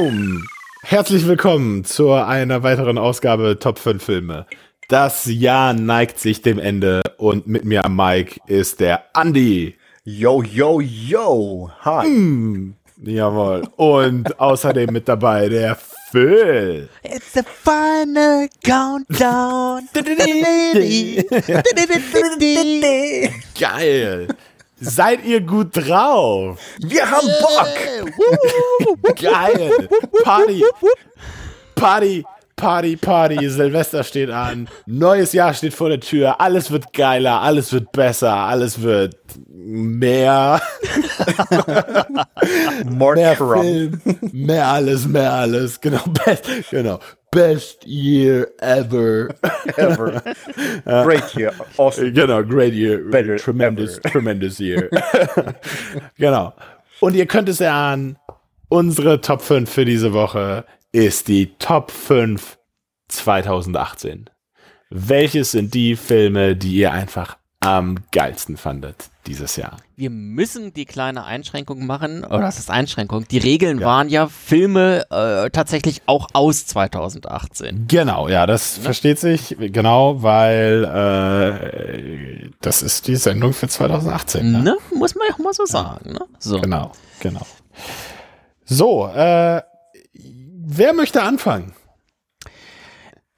Boom! 0.00 0.46
Herzlich 0.82 1.26
willkommen 1.26 1.84
zu 1.84 2.12
einer 2.12 2.62
weiteren 2.62 2.96
Ausgabe 2.96 3.58
Top 3.58 3.78
5 3.78 4.02
Filme. 4.02 4.46
Das 4.88 5.26
Jahr 5.26 5.74
neigt 5.74 6.18
sich 6.18 6.40
dem 6.40 6.58
Ende 6.58 7.02
und 7.18 7.46
mit 7.46 7.66
mir 7.66 7.84
am 7.84 7.96
Mic 7.96 8.40
ist 8.46 8.80
der 8.80 9.04
Andy. 9.14 9.76
Yo, 10.04 10.42
yo, 10.42 10.80
yo. 10.80 11.70
Hi. 11.80 12.08
Mm, 12.08 12.76
jawohl. 13.02 13.68
Und 13.76 14.40
außerdem 14.40 14.90
mit 14.90 15.06
dabei 15.06 15.50
der 15.50 15.76
Phil. 16.10 16.88
It's 17.02 17.34
the 17.34 17.42
final 17.62 18.48
countdown. 18.64 19.86
Geil. 23.60 24.28
Seid 24.80 25.24
ihr 25.24 25.40
gut 25.42 25.68
drauf? 25.72 26.58
Wir 26.80 27.10
haben 27.10 27.28
Bock. 27.40 29.14
Geil. 29.16 29.88
Party. 30.24 30.64
Party. 31.74 32.24
Party, 32.60 32.96
Party, 32.96 33.48
Silvester 33.48 34.04
steht 34.04 34.28
an, 34.28 34.68
neues 34.84 35.32
Jahr 35.32 35.54
steht 35.54 35.72
vor 35.72 35.88
der 35.88 35.98
Tür, 35.98 36.42
alles 36.42 36.70
wird 36.70 36.92
geiler, 36.92 37.40
alles 37.40 37.72
wird 37.72 37.90
besser, 37.90 38.34
alles 38.34 38.82
wird 38.82 39.16
mehr. 39.46 40.60
More 42.84 43.14
mehr. 43.14 43.34
Film, 43.34 44.02
mehr 44.32 44.66
alles, 44.66 45.08
mehr 45.08 45.32
alles, 45.32 45.80
genau, 45.80 46.02
best, 46.24 46.44
genau, 46.70 47.00
best 47.30 47.86
year 47.86 48.48
ever. 48.60 49.34
Ever. 49.76 50.22
Great 50.84 51.34
year. 51.36 51.52
Awesome. 51.78 52.12
Genau, 52.12 52.42
great 52.42 52.74
year, 52.74 53.08
Better 53.10 53.36
tremendous, 53.36 53.98
ever. 53.98 54.10
tremendous 54.10 54.58
year. 54.58 54.90
genau. 56.18 56.54
Und 57.00 57.14
ihr 57.14 57.26
könnt 57.26 57.48
es 57.48 57.60
erahnen, 57.60 58.18
unsere 58.68 59.20
Top 59.20 59.42
5 59.42 59.70
für 59.70 59.84
diese 59.84 60.12
Woche 60.12 60.64
ist 60.92 61.28
die 61.28 61.54
Top 61.58 61.90
5 61.90 62.58
2018. 63.08 64.28
Welches 64.90 65.52
sind 65.52 65.72
die 65.74 65.94
Filme, 65.96 66.56
die 66.56 66.74
ihr 66.74 66.92
einfach 66.92 67.36
am 67.60 67.98
geilsten 68.10 68.56
fandet 68.56 69.10
dieses 69.26 69.56
Jahr? 69.56 69.76
Wir 69.96 70.08
müssen 70.08 70.72
die 70.72 70.86
kleine 70.86 71.24
Einschränkung 71.24 71.84
machen, 71.84 72.24
oder 72.24 72.40
das 72.40 72.58
ist 72.58 72.70
Einschränkung. 72.70 73.28
Die 73.28 73.38
Regeln 73.38 73.80
waren 73.80 74.08
ja 74.08 74.28
Filme 74.28 75.04
äh, 75.10 75.50
tatsächlich 75.50 76.00
auch 76.06 76.28
aus 76.32 76.66
2018. 76.66 77.86
Genau, 77.86 78.28
ja, 78.28 78.46
das 78.46 78.78
versteht 78.78 79.18
sich, 79.18 79.56
genau, 79.58 80.22
weil 80.22 80.84
äh, 80.84 82.50
das 82.62 82.82
ist 82.82 83.06
die 83.08 83.16
Sendung 83.16 83.52
für 83.52 83.68
2018. 83.68 84.50
Ne? 84.50 84.62
Ne? 84.62 84.76
Muss 84.94 85.14
man 85.14 85.26
ja 85.28 85.34
auch 85.34 85.38
mal 85.38 85.52
so 85.52 85.66
sagen. 85.66 86.12
Ne? 86.12 86.20
So. 86.38 86.60
Genau, 86.60 86.92
genau. 87.20 87.46
So, 88.64 89.06
äh, 89.08 89.60
wer 90.14 90.92
möchte 90.94 91.22
anfangen? 91.22 91.74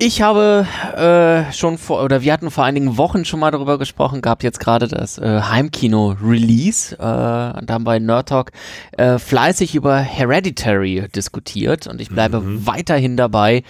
Ich 0.05 0.20
habe 0.20 0.67
äh, 0.97 1.53
schon 1.53 1.78
vor, 1.78 2.03
oder 2.03 2.22
wir 2.22 2.33
hatten 2.33 2.50
vor 2.50 2.64
einigen 2.64 2.97
Wochen 2.97 3.25
schon 3.25 3.39
mal 3.39 3.53
darüber 3.53 3.78
gesprochen, 3.78 4.20
gab 4.20 4.42
jetzt 4.42 4.58
gerade 4.58 4.89
das 4.89 5.17
äh, 5.19 5.42
Heimkino-Release. 5.42 6.97
Äh, 6.97 7.61
und 7.61 7.70
da 7.70 7.75
haben 7.75 7.86
wir 7.86 7.95
in 7.95 8.06
Nerd 8.06 8.28
Talk 8.28 8.50
äh, 8.98 9.20
fleißig 9.20 9.77
über 9.77 9.98
Hereditary 9.98 11.06
diskutiert 11.14 11.86
und 11.86 12.00
ich 12.00 12.08
bleibe 12.08 12.42
weiterhin 12.67 13.17
dabei. 13.17 13.62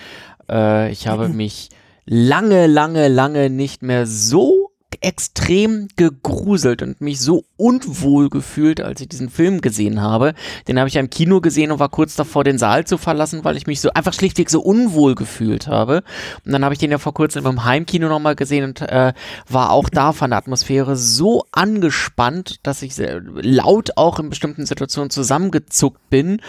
Äh, 0.50 0.90
ich 0.90 1.06
habe 1.06 1.28
mich 1.34 1.68
lange, 2.06 2.66
lange, 2.66 3.08
lange 3.08 3.50
nicht 3.50 3.82
mehr 3.82 4.06
so 4.06 4.71
extrem 5.00 5.88
gegruselt 5.96 6.82
und 6.82 7.00
mich 7.00 7.20
so 7.20 7.44
unwohl 7.56 8.28
gefühlt, 8.28 8.80
als 8.80 9.00
ich 9.00 9.08
diesen 9.08 9.30
Film 9.30 9.60
gesehen 9.60 10.00
habe. 10.00 10.34
Den 10.68 10.78
habe 10.78 10.88
ich 10.88 10.94
ja 10.94 11.00
im 11.00 11.10
Kino 11.10 11.40
gesehen 11.40 11.70
und 11.70 11.78
war 11.78 11.88
kurz 11.88 12.16
davor, 12.16 12.44
den 12.44 12.58
Saal 12.58 12.84
zu 12.86 12.98
verlassen, 12.98 13.44
weil 13.44 13.56
ich 13.56 13.66
mich 13.66 13.80
so 13.80 13.90
einfach 13.90 14.12
schlichtweg 14.12 14.50
so 14.50 14.60
unwohl 14.60 15.14
gefühlt 15.14 15.66
habe. 15.66 16.02
Und 16.44 16.52
dann 16.52 16.64
habe 16.64 16.74
ich 16.74 16.78
den 16.78 16.90
ja 16.90 16.98
vor 16.98 17.14
kurzem 17.14 17.46
im 17.46 17.64
Heimkino 17.64 18.08
nochmal 18.08 18.36
gesehen 18.36 18.64
und 18.64 18.82
äh, 18.82 19.12
war 19.48 19.70
auch 19.70 19.88
da 19.88 20.12
von 20.12 20.30
der 20.30 20.38
Atmosphäre 20.38 20.96
so 20.96 21.44
angespannt, 21.52 22.60
dass 22.62 22.82
ich 22.82 22.94
laut 22.98 23.96
auch 23.96 24.18
in 24.18 24.30
bestimmten 24.30 24.66
Situationen 24.66 25.10
zusammengezuckt 25.10 26.10
bin. 26.10 26.40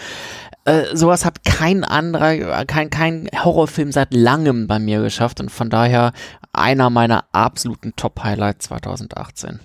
Äh, 0.64 0.96
sowas 0.96 1.24
hat 1.24 1.44
kein 1.44 1.84
anderer, 1.84 2.64
kein, 2.64 2.88
kein 2.88 3.28
Horrorfilm 3.34 3.92
seit 3.92 4.14
langem 4.14 4.66
bei 4.66 4.78
mir 4.78 5.02
geschafft 5.02 5.40
und 5.40 5.50
von 5.50 5.68
daher 5.68 6.12
einer 6.52 6.88
meiner 6.88 7.24
absoluten 7.32 7.94
Top-Highlights 7.96 8.66
2018. 8.66 9.60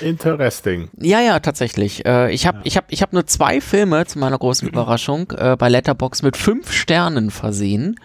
Interesting. 0.00 0.90
Ja, 0.98 1.20
ja, 1.20 1.40
tatsächlich. 1.40 2.04
Äh, 2.04 2.32
ich 2.32 2.46
habe 2.46 2.60
ich 2.64 2.76
hab, 2.76 2.92
ich 2.92 3.02
hab 3.02 3.12
nur 3.12 3.26
zwei 3.26 3.60
Filme 3.60 4.04
zu 4.06 4.18
meiner 4.18 4.38
großen 4.38 4.68
Überraschung 4.68 5.30
äh, 5.36 5.56
bei 5.56 5.68
Letterbox 5.68 6.22
mit 6.22 6.36
fünf 6.36 6.72
Sternen 6.72 7.30
versehen 7.30 7.96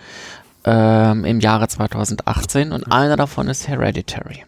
ähm, 0.64 1.26
im 1.26 1.40
Jahre 1.40 1.68
2018 1.68 2.72
und 2.72 2.92
einer 2.92 3.18
davon 3.18 3.48
ist 3.48 3.68
Hereditary. 3.68 4.46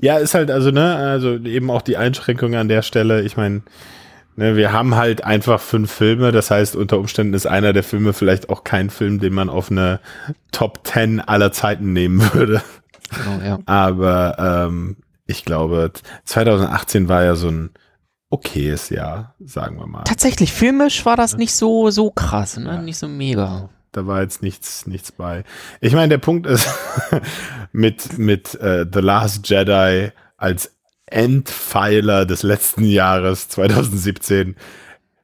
Ja, 0.00 0.18
ist 0.18 0.34
halt 0.34 0.50
also, 0.50 0.70
ne, 0.70 0.96
also 0.96 1.36
eben 1.36 1.70
auch 1.70 1.82
die 1.82 1.96
Einschränkung 1.96 2.54
an 2.54 2.68
der 2.68 2.82
Stelle. 2.82 3.22
Ich 3.22 3.36
meine, 3.36 3.62
ne, 4.36 4.56
wir 4.56 4.72
haben 4.72 4.96
halt 4.96 5.24
einfach 5.24 5.60
fünf 5.60 5.90
Filme. 5.90 6.32
Das 6.32 6.50
heißt, 6.50 6.76
unter 6.76 6.98
Umständen 6.98 7.34
ist 7.34 7.46
einer 7.46 7.72
der 7.72 7.82
Filme 7.82 8.12
vielleicht 8.12 8.50
auch 8.50 8.64
kein 8.64 8.90
Film, 8.90 9.20
den 9.20 9.32
man 9.32 9.48
auf 9.48 9.70
eine 9.70 10.00
Top 10.50 10.80
10 10.84 11.20
aller 11.20 11.52
Zeiten 11.52 11.92
nehmen 11.92 12.20
würde. 12.34 12.62
Genau, 13.10 13.44
ja. 13.44 13.58
Aber 13.66 14.36
ähm, 14.68 14.96
ich 15.26 15.44
glaube, 15.44 15.92
2018 16.24 17.08
war 17.08 17.24
ja 17.24 17.34
so 17.34 17.48
ein 17.48 17.70
okayes 18.30 18.88
Jahr, 18.88 19.34
sagen 19.44 19.78
wir 19.78 19.86
mal. 19.86 20.04
Tatsächlich, 20.04 20.52
filmisch 20.52 21.04
war 21.04 21.16
das 21.16 21.36
nicht 21.36 21.54
so, 21.54 21.90
so 21.90 22.10
krass, 22.10 22.56
ne? 22.56 22.82
nicht 22.82 22.96
so 22.96 23.06
mega. 23.06 23.68
Da 23.92 24.06
war 24.06 24.22
jetzt 24.22 24.42
nichts, 24.42 24.86
nichts 24.86 25.12
bei. 25.12 25.44
Ich 25.82 25.92
meine, 25.92 26.08
der 26.08 26.18
Punkt 26.18 26.46
ist, 26.46 26.66
mit, 27.72 28.18
mit 28.18 28.54
äh, 28.54 28.86
The 28.90 29.00
Last 29.00 29.48
Jedi 29.50 30.12
als 30.38 30.74
Endpfeiler 31.12 32.26
des 32.26 32.42
letzten 32.42 32.84
Jahres 32.84 33.48
2017, 33.48 34.56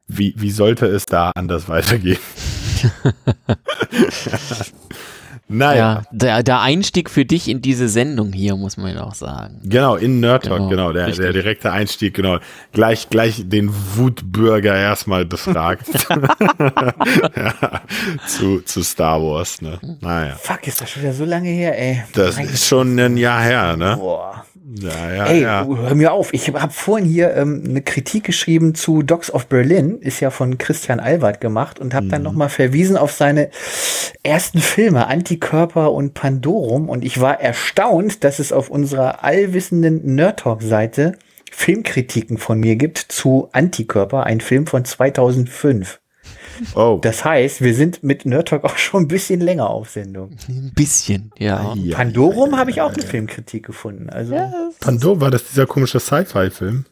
wie, 0.07 0.35
wie 0.37 0.51
sollte 0.51 0.87
es 0.87 1.07
da 1.07 1.33
anders 1.35 1.69
weitergehen? 1.69 2.19
naja, 5.49 5.77
Ja, 5.77 6.03
der, 6.13 6.43
der 6.43 6.61
Einstieg 6.61 7.11
für 7.11 7.25
dich 7.25 7.49
in 7.49 7.61
diese 7.63 7.89
Sendung 7.89 8.33
hier, 8.33 8.57
muss 8.57 8.77
man 8.77 8.95
ja 8.95 9.03
auch 9.05 9.15
sagen. 9.15 9.61
genau, 9.65 9.97
in 9.97 10.21
Nerd 10.21 10.45
Talk, 10.45 10.59
genau, 10.59 10.69
Genau, 10.69 10.93
der, 10.93 11.11
der 11.11 11.33
direkte 11.33 11.73
Einstieg, 11.73 12.15
genau. 12.15 12.39
Gleich, 12.73 13.09
gleich 13.11 13.43
den 13.49 13.71
Wutbürger 13.97 14.75
erstmal 14.77 15.25
befragt. 15.25 15.87
ja, 17.37 17.83
zu, 18.27 18.61
zu 18.61 18.83
Star 18.83 19.21
Wars, 19.23 19.61
ne? 19.63 19.79
Naja. 20.01 20.35
Fuck, 20.41 20.67
ist 20.67 20.81
das 20.81 20.91
schon 20.91 21.03
wieder 21.03 21.13
so 21.13 21.25
lange 21.25 21.49
her, 21.49 21.79
ey. 21.79 22.03
Das 22.15 22.37
Mein 22.37 22.47
ist 22.49 22.67
schon 22.67 22.99
ein 22.99 23.17
Jahr 23.17 23.43
her, 23.43 23.77
ne? 23.77 23.97
Boah. 23.99 24.45
Ja, 24.81 25.11
ja, 25.15 25.25
Ey, 25.25 25.43
ja. 25.43 25.67
hör 25.67 25.95
mir 25.95 26.13
auf. 26.13 26.35
Ich 26.35 26.47
habe 26.53 26.71
vorhin 26.73 27.09
hier 27.09 27.35
ähm, 27.35 27.65
eine 27.67 27.81
Kritik 27.81 28.25
geschrieben 28.25 28.75
zu 28.75 29.03
Dogs 29.03 29.33
of 29.33 29.47
Berlin, 29.47 29.97
ist 30.03 30.21
ja 30.21 30.29
von 30.29 30.59
Christian 30.59 31.01
Albert 31.01 31.41
gemacht 31.41 31.79
und 31.81 31.95
habe 31.95 32.05
Mhm. 32.07 32.11
dann 32.11 32.23
nochmal 32.23 32.51
verwiesen 32.51 32.99
auf 32.99 33.13
seine 33.13 33.49
ersten 34.23 34.59
Filme, 34.61 35.07
Antikörper 35.39 35.93
und 35.93 36.15
Pandorum. 36.15 36.89
Und 36.89 37.05
ich 37.05 37.21
war 37.21 37.41
erstaunt, 37.41 38.25
dass 38.25 38.39
es 38.41 38.53
auf 38.53 38.71
unserer 38.71 39.23
allwissenden 39.25 40.15
Nerd 40.15 40.41
Talk-Seite 40.41 41.17
Filmkritiken 41.51 42.39
von 42.39 42.59
mir 42.61 42.77
gibt 42.77 42.99
zu 42.99 43.49
Antikörper, 43.53 44.25
ein 44.25 44.41
Film 44.41 44.67
von 44.67 44.85
2005. 44.85 46.01
Oh, 46.75 46.99
Das 47.01 47.25
heißt, 47.25 47.63
wir 47.63 47.73
sind 47.73 48.03
mit 48.03 48.27
Nerd 48.27 48.49
Talk 48.49 48.65
auch 48.65 48.77
schon 48.77 49.05
ein 49.05 49.09
bisschen 49.09 49.41
länger 49.41 49.71
auf 49.71 49.91
Sendung. 49.91 50.31
Ein 50.49 50.73
bisschen, 50.75 51.31
ja. 51.39 51.73
ja. 51.77 51.97
Pandorum 51.97 52.59
habe 52.59 52.71
ich 52.71 52.81
auch 52.81 52.93
eine 52.93 53.03
Filmkritik 53.03 53.65
gefunden. 53.65 54.11
Also 54.11 54.37
Pandora, 54.81 55.21
war 55.21 55.31
das 55.31 55.49
dieser 55.49 55.67
komische 55.67 56.01
Sci-Fi-Film? 56.01 56.85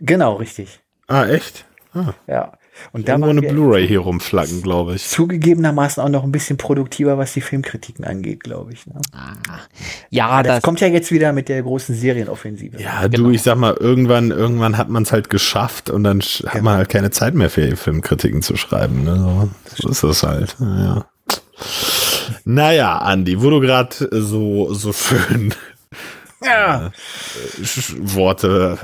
genau 0.00 0.34
richtig. 0.34 0.80
Ah, 1.06 1.26
echt? 1.26 1.64
Ah, 1.94 2.14
Ja. 2.26 2.52
Und 2.92 3.06
da 3.08 3.12
irgendwo 3.12 3.30
eine 3.30 3.42
Blu-ray 3.42 3.86
hier 3.86 4.00
rumflacken, 4.00 4.62
glaube 4.62 4.94
ich. 4.94 5.06
zugegebenermaßen 5.08 6.02
auch 6.02 6.08
noch 6.08 6.24
ein 6.24 6.32
bisschen 6.32 6.56
produktiver, 6.56 7.18
was 7.18 7.32
die 7.34 7.40
Filmkritiken 7.42 8.04
angeht, 8.04 8.42
glaube 8.42 8.72
ich. 8.72 8.86
Ne? 8.86 8.94
Ja, 10.10 10.42
Das, 10.42 10.56
das, 10.56 10.62
kommt 10.62 10.80
ja 10.80 10.88
jetzt 10.88 11.10
wieder 11.12 11.32
mit 11.32 11.48
der 11.48 11.62
großen 11.62 11.94
Serienoffensive. 11.94 12.80
Ja, 12.80 13.08
du, 13.08 13.30
ich 13.30 13.42
sag 13.42 13.56
mal, 13.58 13.74
irgendwann, 13.78 14.30
irgendwann 14.30 14.78
hat 14.78 14.88
man 14.88 15.02
es 15.02 15.12
halt 15.12 15.28
geschafft 15.30 15.90
und 15.90 16.02
dann 16.04 16.20
sch- 16.20 16.46
hat 16.46 16.62
man 16.62 16.76
halt 16.78 16.88
keine 16.88 17.10
Zeit 17.10 17.34
mehr 17.34 17.50
für 17.50 17.76
Filmkritiken 17.76 18.42
zu 18.42 18.56
schreiben. 18.56 19.04
Ne? 19.04 19.50
So, 19.76 19.88
ist 19.88 20.02
das 20.02 20.22
halt. 20.22 20.56
Naja, 20.58 21.04
naja 22.44 22.98
Andi, 22.98 23.40
wo 23.42 23.50
du 23.50 23.60
gerade 23.60 23.94
so, 24.10 24.72
so 24.74 24.92
schön 24.94 25.54
Ja. 26.42 26.90
Sch- 27.62 27.94
Worte 28.14 28.78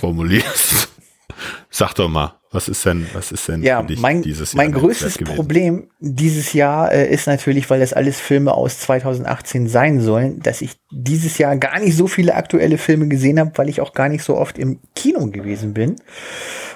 formulierst, 0.00 0.88
sag 1.70 1.94
doch 1.94 2.08
mal, 2.08 2.34
was 2.52 2.68
ist 2.68 2.84
denn, 2.84 3.06
was 3.12 3.30
ist 3.30 3.46
denn 3.48 3.62
Ja, 3.62 3.80
für 3.80 3.86
dich 3.86 4.00
mein, 4.00 4.22
dieses 4.22 4.52
Jahr 4.52 4.64
mein 4.64 4.72
größtes? 4.72 5.18
Problem 5.18 5.88
dieses 6.00 6.52
Jahr 6.52 6.90
äh, 6.90 7.12
ist 7.12 7.28
natürlich, 7.28 7.70
weil 7.70 7.78
das 7.78 7.92
alles 7.92 8.18
Filme 8.18 8.54
aus 8.54 8.80
2018 8.80 9.68
sein 9.68 10.00
sollen, 10.00 10.40
dass 10.40 10.60
ich 10.60 10.72
dieses 10.90 11.38
Jahr 11.38 11.56
gar 11.56 11.78
nicht 11.78 11.96
so 11.96 12.08
viele 12.08 12.34
aktuelle 12.34 12.76
Filme 12.76 13.06
gesehen 13.06 13.38
habe, 13.38 13.52
weil 13.54 13.68
ich 13.68 13.80
auch 13.80 13.92
gar 13.92 14.08
nicht 14.08 14.24
so 14.24 14.36
oft 14.36 14.58
im 14.58 14.80
Kino 14.96 15.26
gewesen 15.28 15.74
bin. 15.74 15.96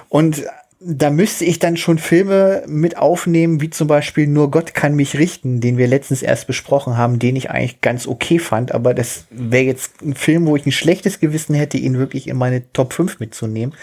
Und 0.07 0.45
da 0.87 1.09
müsste 1.09 1.45
ich 1.45 1.57
dann 1.57 1.77
schon 1.77 1.97
Filme 1.97 2.63
mit 2.67 2.97
aufnehmen, 2.97 3.59
wie 3.59 3.71
zum 3.71 3.87
Beispiel 3.87 4.27
Nur 4.27 4.51
Gott 4.51 4.75
kann 4.75 4.93
mich 4.93 5.17
richten, 5.17 5.59
den 5.59 5.79
wir 5.79 5.87
letztens 5.87 6.21
erst 6.21 6.45
besprochen 6.45 6.95
haben, 6.95 7.17
den 7.17 7.35
ich 7.35 7.49
eigentlich 7.49 7.81
ganz 7.81 8.07
okay 8.07 8.37
fand, 8.37 8.71
aber 8.71 8.93
das 8.93 9.25
wäre 9.31 9.63
jetzt 9.63 10.03
ein 10.03 10.13
Film, 10.13 10.45
wo 10.45 10.55
ich 10.55 10.65
ein 10.67 10.71
schlechtes 10.71 11.19
Gewissen 11.19 11.55
hätte, 11.55 11.77
ihn 11.79 11.97
wirklich 11.97 12.27
in 12.27 12.37
meine 12.37 12.71
Top 12.71 12.93
5 12.93 13.19
mitzunehmen. 13.19 13.73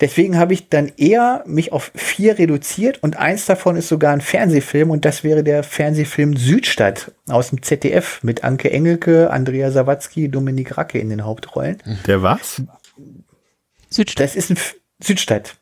Deswegen 0.00 0.38
habe 0.38 0.52
ich 0.52 0.68
dann 0.68 0.90
eher 0.96 1.44
mich 1.46 1.72
auf 1.72 1.92
vier 1.94 2.36
reduziert 2.36 3.00
und 3.00 3.16
eins 3.16 3.46
davon 3.46 3.76
ist 3.76 3.86
sogar 3.86 4.12
ein 4.12 4.20
Fernsehfilm 4.20 4.90
und 4.90 5.04
das 5.04 5.22
wäre 5.22 5.44
der 5.44 5.62
Fernsehfilm 5.62 6.36
Südstadt 6.36 7.12
aus 7.28 7.50
dem 7.50 7.62
ZDF 7.62 8.24
mit 8.24 8.42
Anke 8.42 8.72
Engelke, 8.72 9.30
Andrea 9.30 9.70
Sawatzki, 9.70 10.28
Dominik 10.28 10.76
Racke 10.76 10.98
in 10.98 11.10
den 11.10 11.24
Hauptrollen. 11.24 11.80
Der 12.08 12.22
was? 12.22 12.60
Südstadt. 13.88 14.24
Das 14.24 14.34
ist 14.34 14.50
ein 14.50 14.56
F 14.56 14.74
Südstadt. 15.00 15.56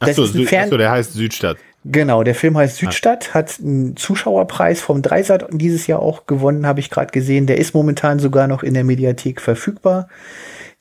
Achso, 0.00 0.24
achso, 0.24 0.76
der 0.76 0.90
heißt 0.90 1.12
Südstadt. 1.12 1.58
Genau, 1.84 2.22
der 2.22 2.34
Film 2.34 2.58
heißt 2.58 2.76
Südstadt, 2.76 3.32
hat 3.32 3.58
einen 3.58 3.96
Zuschauerpreis 3.96 4.80
vom 4.80 5.00
Dreisat 5.00 5.46
dieses 5.50 5.86
Jahr 5.86 6.00
auch 6.00 6.26
gewonnen, 6.26 6.66
habe 6.66 6.80
ich 6.80 6.90
gerade 6.90 7.10
gesehen. 7.10 7.46
Der 7.46 7.58
ist 7.58 7.74
momentan 7.74 8.18
sogar 8.18 8.48
noch 8.48 8.62
in 8.62 8.74
der 8.74 8.84
Mediathek 8.84 9.40
verfügbar. 9.40 10.08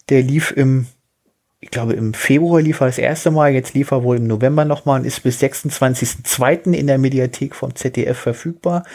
Der 0.09 0.23
lief 0.23 0.51
im 0.51 0.87
ich 1.61 1.71
glaube, 1.71 1.91
im 1.91 2.13
Februar 2.13 2.61
lief 2.61 2.79
er 2.79 2.87
das 2.87 2.97
erste 2.97 3.31
Mal, 3.31 3.51
jetzt 3.51 3.73
lief 3.73 3.91
er 3.91 4.01
wohl 4.03 4.15
im 4.15 4.27
November 4.27 4.63
nochmal 4.63 5.01
und 5.01 5.05
ist 5.05 5.23
bis 5.23 5.41
26.02. 5.41 6.71
in 6.71 6.87
der 6.87 6.97
Mediathek 6.97 7.53
vom 7.53 7.75
ZDF 7.75 8.17
verfügbar. 8.17 8.85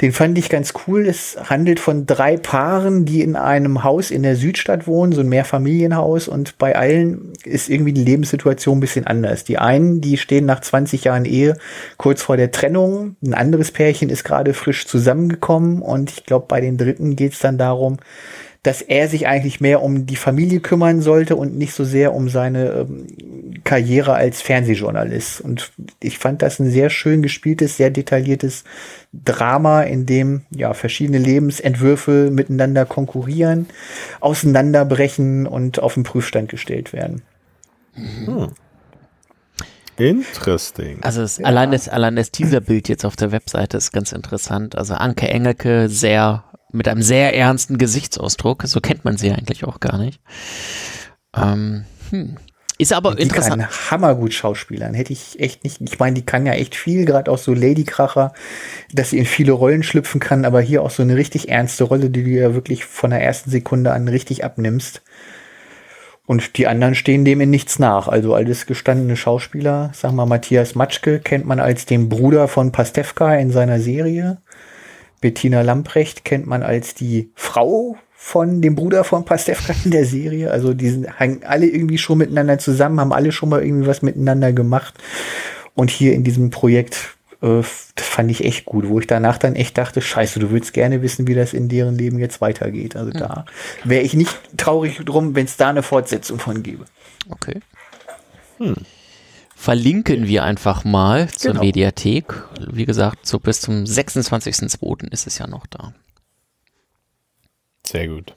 Den 0.00 0.12
fand 0.12 0.38
ich 0.38 0.48
ganz 0.48 0.72
cool. 0.86 1.06
Es 1.06 1.36
handelt 1.50 1.78
von 1.78 2.06
drei 2.06 2.38
Paaren, 2.38 3.04
die 3.04 3.20
in 3.20 3.36
einem 3.36 3.84
Haus 3.84 4.10
in 4.10 4.22
der 4.22 4.36
Südstadt 4.36 4.86
wohnen, 4.86 5.12
so 5.12 5.20
ein 5.20 5.28
Mehrfamilienhaus 5.28 6.26
und 6.26 6.56
bei 6.56 6.74
allen 6.74 7.34
ist 7.44 7.68
irgendwie 7.68 7.92
die 7.92 8.04
Lebenssituation 8.04 8.78
ein 8.78 8.80
bisschen 8.80 9.06
anders. 9.06 9.44
Die 9.44 9.58
einen, 9.58 10.00
die 10.00 10.16
stehen 10.16 10.46
nach 10.46 10.62
20 10.62 11.04
Jahren 11.04 11.26
Ehe 11.26 11.58
kurz 11.98 12.22
vor 12.22 12.38
der 12.38 12.50
Trennung. 12.50 13.16
Ein 13.22 13.34
anderes 13.34 13.72
Pärchen 13.72 14.08
ist 14.08 14.24
gerade 14.24 14.54
frisch 14.54 14.86
zusammengekommen 14.86 15.82
und 15.82 16.12
ich 16.12 16.24
glaube, 16.24 16.46
bei 16.48 16.62
den 16.62 16.78
dritten 16.78 17.14
geht 17.14 17.34
es 17.34 17.40
dann 17.40 17.58
darum, 17.58 17.98
dass 18.66 18.82
er 18.82 19.08
sich 19.08 19.28
eigentlich 19.28 19.60
mehr 19.60 19.80
um 19.80 20.06
die 20.06 20.16
Familie 20.16 20.58
kümmern 20.58 21.00
sollte 21.00 21.36
und 21.36 21.56
nicht 21.56 21.72
so 21.72 21.84
sehr 21.84 22.12
um 22.12 22.28
seine 22.28 22.70
ähm, 22.70 23.06
Karriere 23.62 24.14
als 24.14 24.42
Fernsehjournalist. 24.42 25.40
Und 25.40 25.70
ich 26.02 26.18
fand 26.18 26.42
das 26.42 26.58
ein 26.58 26.68
sehr 26.68 26.90
schön 26.90 27.22
gespieltes, 27.22 27.76
sehr 27.76 27.90
detailliertes 27.90 28.64
Drama, 29.12 29.82
in 29.82 30.04
dem 30.04 30.42
ja 30.50 30.74
verschiedene 30.74 31.18
Lebensentwürfe 31.18 32.30
miteinander 32.32 32.86
konkurrieren, 32.86 33.66
auseinanderbrechen 34.18 35.46
und 35.46 35.78
auf 35.78 35.94
den 35.94 36.02
Prüfstand 36.02 36.48
gestellt 36.48 36.92
werden. 36.92 37.22
Hm. 37.94 38.48
Interesting. 39.96 40.98
Also 41.02 41.22
es, 41.22 41.38
ja. 41.38 41.46
allein 41.46 41.70
das, 41.70 41.88
allein 41.88 42.16
das 42.16 42.32
Teaserbild 42.32 42.88
jetzt 42.88 43.04
auf 43.04 43.14
der 43.14 43.30
Webseite 43.30 43.76
ist 43.76 43.92
ganz 43.92 44.10
interessant. 44.10 44.76
Also 44.76 44.94
Anke 44.94 45.28
Engelke 45.28 45.88
sehr 45.88 46.42
mit 46.76 46.88
einem 46.88 47.02
sehr 47.02 47.34
ernsten 47.34 47.78
Gesichtsausdruck. 47.78 48.62
So 48.66 48.80
kennt 48.80 49.04
man 49.04 49.16
sie 49.16 49.32
eigentlich 49.32 49.64
auch 49.64 49.80
gar 49.80 49.98
nicht. 49.98 50.20
Ähm, 51.34 51.84
hm. 52.10 52.36
Ist 52.78 52.92
aber 52.92 53.14
die 53.14 53.22
interessant. 53.22 53.62
Kann 53.62 53.90
hammergut 53.90 54.34
Schauspielern. 54.34 54.92
Hätte 54.92 55.12
ich 55.12 55.40
echt 55.40 55.64
nicht. 55.64 55.80
Ich 55.80 55.98
meine, 55.98 56.14
die 56.14 56.26
kann 56.26 56.44
ja 56.44 56.52
echt 56.52 56.74
viel, 56.74 57.06
gerade 57.06 57.30
auch 57.30 57.38
so 57.38 57.54
Ladykracher, 57.54 58.34
dass 58.92 59.10
sie 59.10 59.18
in 59.18 59.24
viele 59.24 59.52
Rollen 59.52 59.82
schlüpfen 59.82 60.20
kann, 60.20 60.44
aber 60.44 60.60
hier 60.60 60.82
auch 60.82 60.90
so 60.90 61.02
eine 61.02 61.16
richtig 61.16 61.48
ernste 61.48 61.84
Rolle, 61.84 62.10
die 62.10 62.22
du 62.22 62.30
ja 62.30 62.54
wirklich 62.54 62.84
von 62.84 63.10
der 63.10 63.22
ersten 63.22 63.50
Sekunde 63.50 63.92
an 63.92 64.08
richtig 64.08 64.44
abnimmst. 64.44 65.02
Und 66.26 66.58
die 66.58 66.66
anderen 66.66 66.96
stehen 66.96 67.24
dem 67.24 67.40
in 67.40 67.50
nichts 67.50 67.78
nach. 67.78 68.08
Also 68.08 68.34
alles 68.34 68.66
gestandene 68.66 69.16
Schauspieler. 69.16 69.90
Sag 69.94 70.12
mal, 70.12 70.26
Matthias 70.26 70.74
Matschke 70.74 71.20
kennt 71.20 71.46
man 71.46 71.60
als 71.60 71.86
den 71.86 72.08
Bruder 72.08 72.48
von 72.48 72.72
Pastewka 72.72 73.36
in 73.36 73.52
seiner 73.52 73.80
Serie. 73.80 74.38
Bettina 75.20 75.62
Lamprecht 75.62 76.24
kennt 76.24 76.46
man 76.46 76.62
als 76.62 76.94
die 76.94 77.30
Frau 77.34 77.96
von 78.14 78.60
dem 78.60 78.74
Bruder 78.74 79.04
von 79.04 79.24
Pastewka 79.24 79.74
in 79.84 79.90
der 79.90 80.04
Serie. 80.04 80.50
Also 80.50 80.74
die 80.74 80.88
sind, 80.90 81.18
hängen 81.18 81.42
alle 81.44 81.66
irgendwie 81.66 81.98
schon 81.98 82.18
miteinander 82.18 82.58
zusammen, 82.58 83.00
haben 83.00 83.12
alle 83.12 83.32
schon 83.32 83.48
mal 83.48 83.62
irgendwie 83.62 83.86
was 83.86 84.02
miteinander 84.02 84.52
gemacht. 84.52 84.94
Und 85.74 85.90
hier 85.90 86.12
in 86.12 86.24
diesem 86.24 86.50
Projekt, 86.50 87.16
äh, 87.42 87.62
das 87.94 88.06
fand 88.06 88.30
ich 88.30 88.44
echt 88.44 88.64
gut, 88.64 88.88
wo 88.88 88.98
ich 88.98 89.06
danach 89.06 89.38
dann 89.38 89.54
echt 89.54 89.78
dachte, 89.78 90.00
scheiße, 90.00 90.40
du 90.40 90.50
würdest 90.50 90.72
gerne 90.72 91.02
wissen, 91.02 91.26
wie 91.28 91.34
das 91.34 91.52
in 91.52 91.68
deren 91.68 91.96
Leben 91.96 92.18
jetzt 92.18 92.40
weitergeht. 92.40 92.96
Also 92.96 93.10
mhm. 93.10 93.18
da 93.18 93.44
wäre 93.84 94.02
ich 94.02 94.14
nicht 94.14 94.36
traurig 94.56 94.98
drum, 95.04 95.34
wenn 95.34 95.44
es 95.44 95.56
da 95.56 95.68
eine 95.68 95.82
Fortsetzung 95.82 96.38
von 96.38 96.62
gäbe. 96.62 96.86
Okay. 97.30 97.60
Hm 98.58 98.74
verlinken 99.56 100.28
wir 100.28 100.44
einfach 100.44 100.84
mal 100.84 101.28
zur 101.30 101.52
genau. 101.52 101.64
Mediathek. 101.64 102.26
Wie 102.70 102.84
gesagt, 102.84 103.26
so 103.26 103.40
bis 103.40 103.62
zum 103.62 103.84
26.02. 103.84 105.10
ist 105.10 105.26
es 105.26 105.38
ja 105.38 105.46
noch 105.46 105.66
da. 105.66 105.92
Sehr 107.84 108.06
gut. 108.06 108.34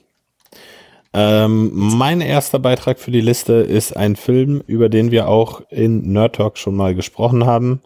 Ähm, 1.12 1.72
mein 1.74 2.22
erster 2.22 2.58
Beitrag 2.58 3.00
für 3.00 3.12
die 3.12 3.22
Liste 3.22 3.54
ist 3.54 3.98
ein 3.98 4.16
Film, 4.16 4.64
über 4.66 4.88
den 4.90 5.12
wir 5.12 5.28
auch 5.28 5.62
in 5.70 6.14
Nerd 6.14 6.36
Talk 6.36 6.58
schon 6.58 6.76
mal 6.76 6.96
gesprochen 6.96 7.46
haben. 7.46 7.82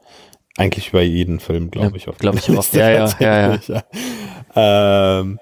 Eigentlich 0.56 0.90
über 0.90 1.02
jeden 1.02 1.40
Film, 1.40 1.72
glaube 1.72 1.98
ich. 1.98 2.06
Glaube 2.20 2.38
ich 2.38 2.50
auch. 2.56 2.72
Ja, 2.74 2.90
ja, 2.92 3.10
ja, 3.20 3.60
ja. 3.68 5.20
Ähm, 5.22 5.40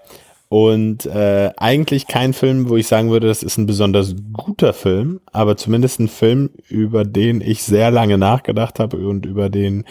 und 0.51 1.06
äh, 1.06 1.51
eigentlich 1.56 2.07
kein 2.07 2.33
Film, 2.33 2.68
wo 2.68 2.75
ich 2.75 2.86
sagen 2.86 3.09
würde, 3.09 3.27
das 3.27 3.42
ist 3.42 3.57
ein 3.57 3.68
besonders 3.68 4.15
guter 4.33 4.74
Film, 4.74 5.21
aber 5.31 5.56
zumindest 5.56 6.01
ein 6.01 6.09
Film, 6.09 6.50
über 6.68 7.06
den 7.06 7.39
ich 7.39 7.63
sehr 7.63 7.89
lange 7.89 8.18
nachgedacht 8.18 8.77
habe 8.77 8.98
und 8.98 9.25
über 9.25 9.48
den 9.48 9.86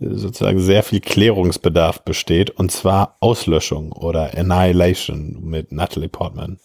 sozusagen 0.00 0.58
sehr 0.58 0.82
viel 0.82 0.98
Klärungsbedarf 0.98 2.02
besteht, 2.02 2.50
und 2.50 2.72
zwar 2.72 3.16
Auslöschung 3.20 3.92
oder 3.92 4.36
Annihilation 4.36 5.38
mit 5.44 5.70
Natalie 5.70 6.08
Portman. 6.08 6.58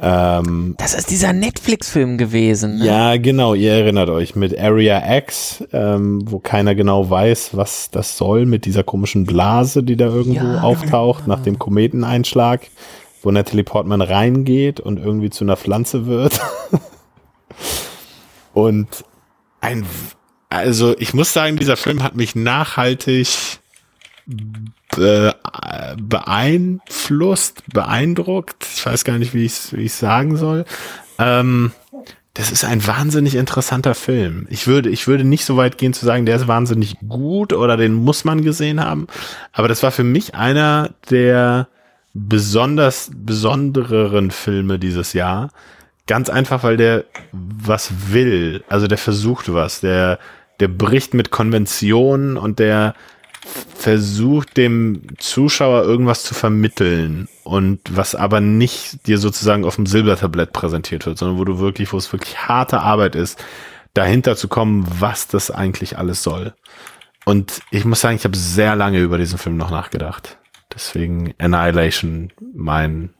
Ähm, 0.00 0.74
das 0.78 0.94
ist 0.94 1.10
dieser 1.10 1.32
Netflix-Film 1.32 2.16
gewesen. 2.16 2.78
Ne? 2.78 2.86
Ja, 2.86 3.16
genau, 3.18 3.54
ihr 3.54 3.72
erinnert 3.72 4.08
euch 4.08 4.34
mit 4.34 4.58
Area 4.58 5.18
X, 5.18 5.64
ähm, 5.72 6.22
wo 6.24 6.38
keiner 6.38 6.74
genau 6.74 7.10
weiß, 7.10 7.50
was 7.56 7.90
das 7.90 8.16
soll, 8.16 8.46
mit 8.46 8.64
dieser 8.64 8.84
komischen 8.84 9.24
Blase, 9.26 9.82
die 9.82 9.96
da 9.96 10.06
irgendwo 10.06 10.46
ja, 10.46 10.62
auftaucht 10.62 11.24
genau. 11.24 11.36
nach 11.36 11.42
dem 11.42 11.58
Kometeneinschlag, 11.58 12.62
wo 13.22 13.30
Natalie 13.30 13.64
Portman 13.64 14.00
reingeht 14.00 14.80
und 14.80 14.98
irgendwie 14.98 15.30
zu 15.30 15.44
einer 15.44 15.56
Pflanze 15.56 16.06
wird. 16.06 16.40
und 18.54 18.88
ein, 19.60 19.84
also 20.48 20.96
ich 20.98 21.12
muss 21.12 21.34
sagen, 21.34 21.56
dieser 21.56 21.76
Film 21.76 22.02
hat 22.02 22.16
mich 22.16 22.34
nachhaltig 22.34 23.28
be 24.96 25.34
beeinflusst, 25.96 27.62
beeindruckt. 27.72 28.66
Ich 28.74 28.84
weiß 28.84 29.04
gar 29.04 29.18
nicht, 29.18 29.34
wie 29.34 29.44
ich 29.44 29.52
es 29.52 29.72
wie 29.72 29.88
sagen 29.88 30.36
soll. 30.36 30.64
Ähm, 31.18 31.72
das 32.34 32.50
ist 32.50 32.64
ein 32.64 32.86
wahnsinnig 32.86 33.34
interessanter 33.34 33.94
Film. 33.94 34.46
Ich 34.48 34.66
würde, 34.66 34.88
ich 34.88 35.06
würde 35.06 35.24
nicht 35.24 35.44
so 35.44 35.58
weit 35.58 35.76
gehen 35.76 35.92
zu 35.92 36.06
sagen, 36.06 36.24
der 36.24 36.36
ist 36.36 36.48
wahnsinnig 36.48 36.96
gut 37.06 37.52
oder 37.52 37.76
den 37.76 37.92
muss 37.92 38.24
man 38.24 38.42
gesehen 38.42 38.82
haben. 38.82 39.06
Aber 39.52 39.68
das 39.68 39.82
war 39.82 39.90
für 39.90 40.04
mich 40.04 40.34
einer 40.34 40.90
der 41.10 41.68
besonders 42.14 43.10
besondereren 43.14 44.30
Filme 44.30 44.78
dieses 44.78 45.12
Jahr. 45.12 45.50
Ganz 46.06 46.30
einfach, 46.30 46.62
weil 46.62 46.78
der 46.78 47.04
was 47.32 47.90
will. 48.12 48.64
Also 48.68 48.86
der 48.86 48.98
versucht 48.98 49.52
was. 49.52 49.80
Der, 49.80 50.18
der 50.58 50.68
bricht 50.68 51.12
mit 51.12 51.30
Konventionen 51.30 52.38
und 52.38 52.58
der, 52.58 52.94
versucht 53.44 54.56
dem 54.56 55.02
Zuschauer 55.18 55.82
irgendwas 55.82 56.22
zu 56.22 56.34
vermitteln 56.34 57.28
und 57.42 57.80
was 57.90 58.14
aber 58.14 58.40
nicht 58.40 59.06
dir 59.06 59.18
sozusagen 59.18 59.64
auf 59.64 59.76
dem 59.76 59.86
Silbertablett 59.86 60.52
präsentiert 60.52 61.06
wird, 61.06 61.18
sondern 61.18 61.38
wo 61.38 61.44
du 61.44 61.58
wirklich, 61.58 61.92
wo 61.92 61.96
es 61.96 62.12
wirklich 62.12 62.38
harte 62.46 62.80
Arbeit 62.80 63.16
ist, 63.16 63.42
dahinter 63.94 64.36
zu 64.36 64.48
kommen, 64.48 64.86
was 65.00 65.26
das 65.26 65.50
eigentlich 65.50 65.98
alles 65.98 66.22
soll. 66.22 66.54
Und 67.24 67.60
ich 67.70 67.84
muss 67.84 68.00
sagen, 68.00 68.16
ich 68.16 68.24
habe 68.24 68.36
sehr 68.36 68.76
lange 68.76 69.00
über 69.00 69.18
diesen 69.18 69.38
Film 69.38 69.56
noch 69.56 69.70
nachgedacht. 69.70 70.38
Deswegen 70.72 71.34
Annihilation 71.38 72.32
mein 72.54 73.10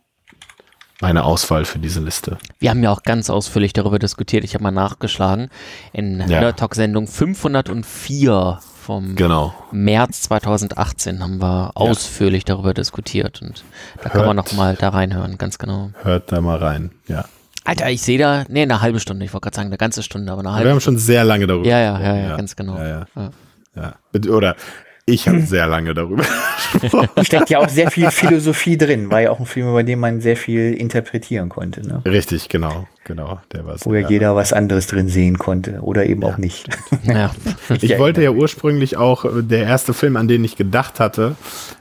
meine 1.01 1.25
Auswahl 1.25 1.65
für 1.65 1.81
diese 1.81 1.99
Liste. 1.99 2.39
Wir 2.61 2.71
haben 2.71 2.83
ja 2.83 2.93
auch 2.93 3.03
ganz 3.03 3.29
ausführlich 3.29 3.73
darüber 3.73 3.99
diskutiert. 3.99 4.45
Ich 4.45 4.55
habe 4.55 4.63
mal 4.63 4.71
nachgeschlagen. 4.71 5.51
In 5.93 6.21
ja. 6.21 6.41
Nerd 6.41 6.61
Talk 6.61 6.77
Sendung 6.77 7.09
504 7.09 8.61
vom 8.83 9.15
genau. 9.15 9.55
März 9.71 10.23
2018 10.23 11.23
haben 11.23 11.41
wir 11.41 11.71
ausführlich 11.75 12.45
darüber 12.45 12.75
diskutiert 12.75 13.41
und 13.41 13.65
da 13.97 14.05
hört, 14.05 14.13
kann 14.13 14.27
man 14.27 14.37
noch 14.37 14.53
mal 14.53 14.77
da 14.77 14.91
reinhören, 14.91 15.39
ganz 15.39 15.59
genau. 15.59 15.91
Hört 16.03 16.33
da 16.33 16.41
mal 16.41 16.59
rein, 16.59 16.91
ja. 17.07 17.25
Alter, 17.65 17.91
ich 17.91 18.03
sehe 18.03 18.19
da, 18.19 18.45
nee, 18.49 18.63
eine 18.63 18.81
halbe 18.81 18.99
Stunde, 18.99 19.25
ich 19.25 19.33
wollte 19.33 19.45
gerade 19.45 19.57
sagen, 19.57 19.69
eine 19.69 19.79
ganze 19.79 20.03
Stunde, 20.03 20.33
aber 20.33 20.41
eine 20.41 20.53
halbe 20.53 20.67
Wir 20.67 20.73
haben 20.73 20.81
schon 20.81 20.99
sehr 20.99 21.25
lange 21.25 21.47
darüber 21.47 21.67
ja, 21.67 21.79
ja, 21.79 22.01
ja, 22.01 22.17
ja, 22.17 22.37
ganz 22.37 22.57
genau. 22.57 22.77
Ja, 22.77 23.07
ja. 23.15 23.31
ja. 23.77 24.31
Oder 24.31 24.57
Ich 25.05 25.27
habe 25.27 25.41
sehr 25.41 25.67
lange 25.67 25.95
darüber 25.95 26.23
gesprochen. 26.81 27.25
Steckt 27.25 27.51
ja 27.51 27.59
auch 27.59 27.69
sehr 27.69 27.91
viel 27.91 28.09
Philosophie 28.13 28.79
drin. 28.79 29.11
War 29.11 29.21
ja 29.21 29.31
auch 29.31 29.41
ein 29.41 29.47
Film, 29.47 29.69
über 29.69 29.83
den 29.83 29.99
man 29.99 30.21
sehr 30.21 30.37
viel 30.37 30.75
interpretieren 30.75 31.49
konnte. 31.49 31.85
Ne? 31.87 32.03
Richtig, 32.05 32.49
genau, 32.49 32.87
genau. 33.03 33.41
Der 33.53 33.67
war 33.67 33.77
Wo 33.81 33.95
ja 33.95 34.09
jeder 34.09 34.37
was 34.37 34.53
anderes 34.53 34.87
drin 34.87 35.09
sehen 35.09 35.39
konnte 35.39 35.81
oder 35.81 36.07
eben 36.07 36.23
ja. 36.23 36.29
auch 36.29 36.39
nicht. 36.39 36.69
Ja. 37.03 37.33
Ich 37.81 37.99
wollte 37.99 38.23
ja 38.23 38.31
ursprünglich 38.31 38.97
auch 38.97 39.25
äh, 39.25 39.43
der 39.43 39.65
erste 39.65 39.93
Film, 39.93 40.17
an 40.17 40.29
den 40.29 40.45
ich 40.45 40.55
gedacht 40.55 41.01
hatte, 41.01 41.35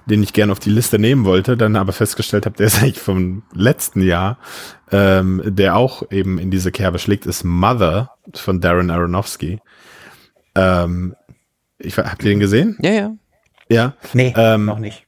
den 0.07 0.23
ich 0.23 0.33
gerne 0.33 0.51
auf 0.51 0.59
die 0.59 0.71
Liste 0.71 0.97
nehmen 0.97 1.25
wollte, 1.25 1.57
dann 1.57 1.75
aber 1.75 1.93
festgestellt 1.93 2.47
habe, 2.47 2.57
der 2.57 2.65
ist 2.65 2.77
eigentlich 2.81 2.99
vom 2.99 3.43
letzten 3.53 4.01
Jahr, 4.01 4.39
ähm, 4.91 5.43
der 5.45 5.75
auch 5.75 6.11
eben 6.11 6.39
in 6.39 6.49
diese 6.49 6.71
Kerbe 6.71 6.97
schlägt, 6.97 7.27
ist 7.27 7.43
Mother 7.43 8.09
von 8.33 8.61
Darren 8.61 8.89
Aronofsky. 8.89 9.59
Ähm, 10.55 11.15
ich, 11.83 11.97
habt 11.97 12.23
ihr 12.23 12.29
den 12.29 12.39
gesehen? 12.39 12.77
Ja, 12.81 12.91
ja. 12.91 13.15
Ja. 13.69 13.93
Nee, 14.13 14.33
ähm, 14.35 14.65
noch 14.65 14.79
nicht. 14.79 15.05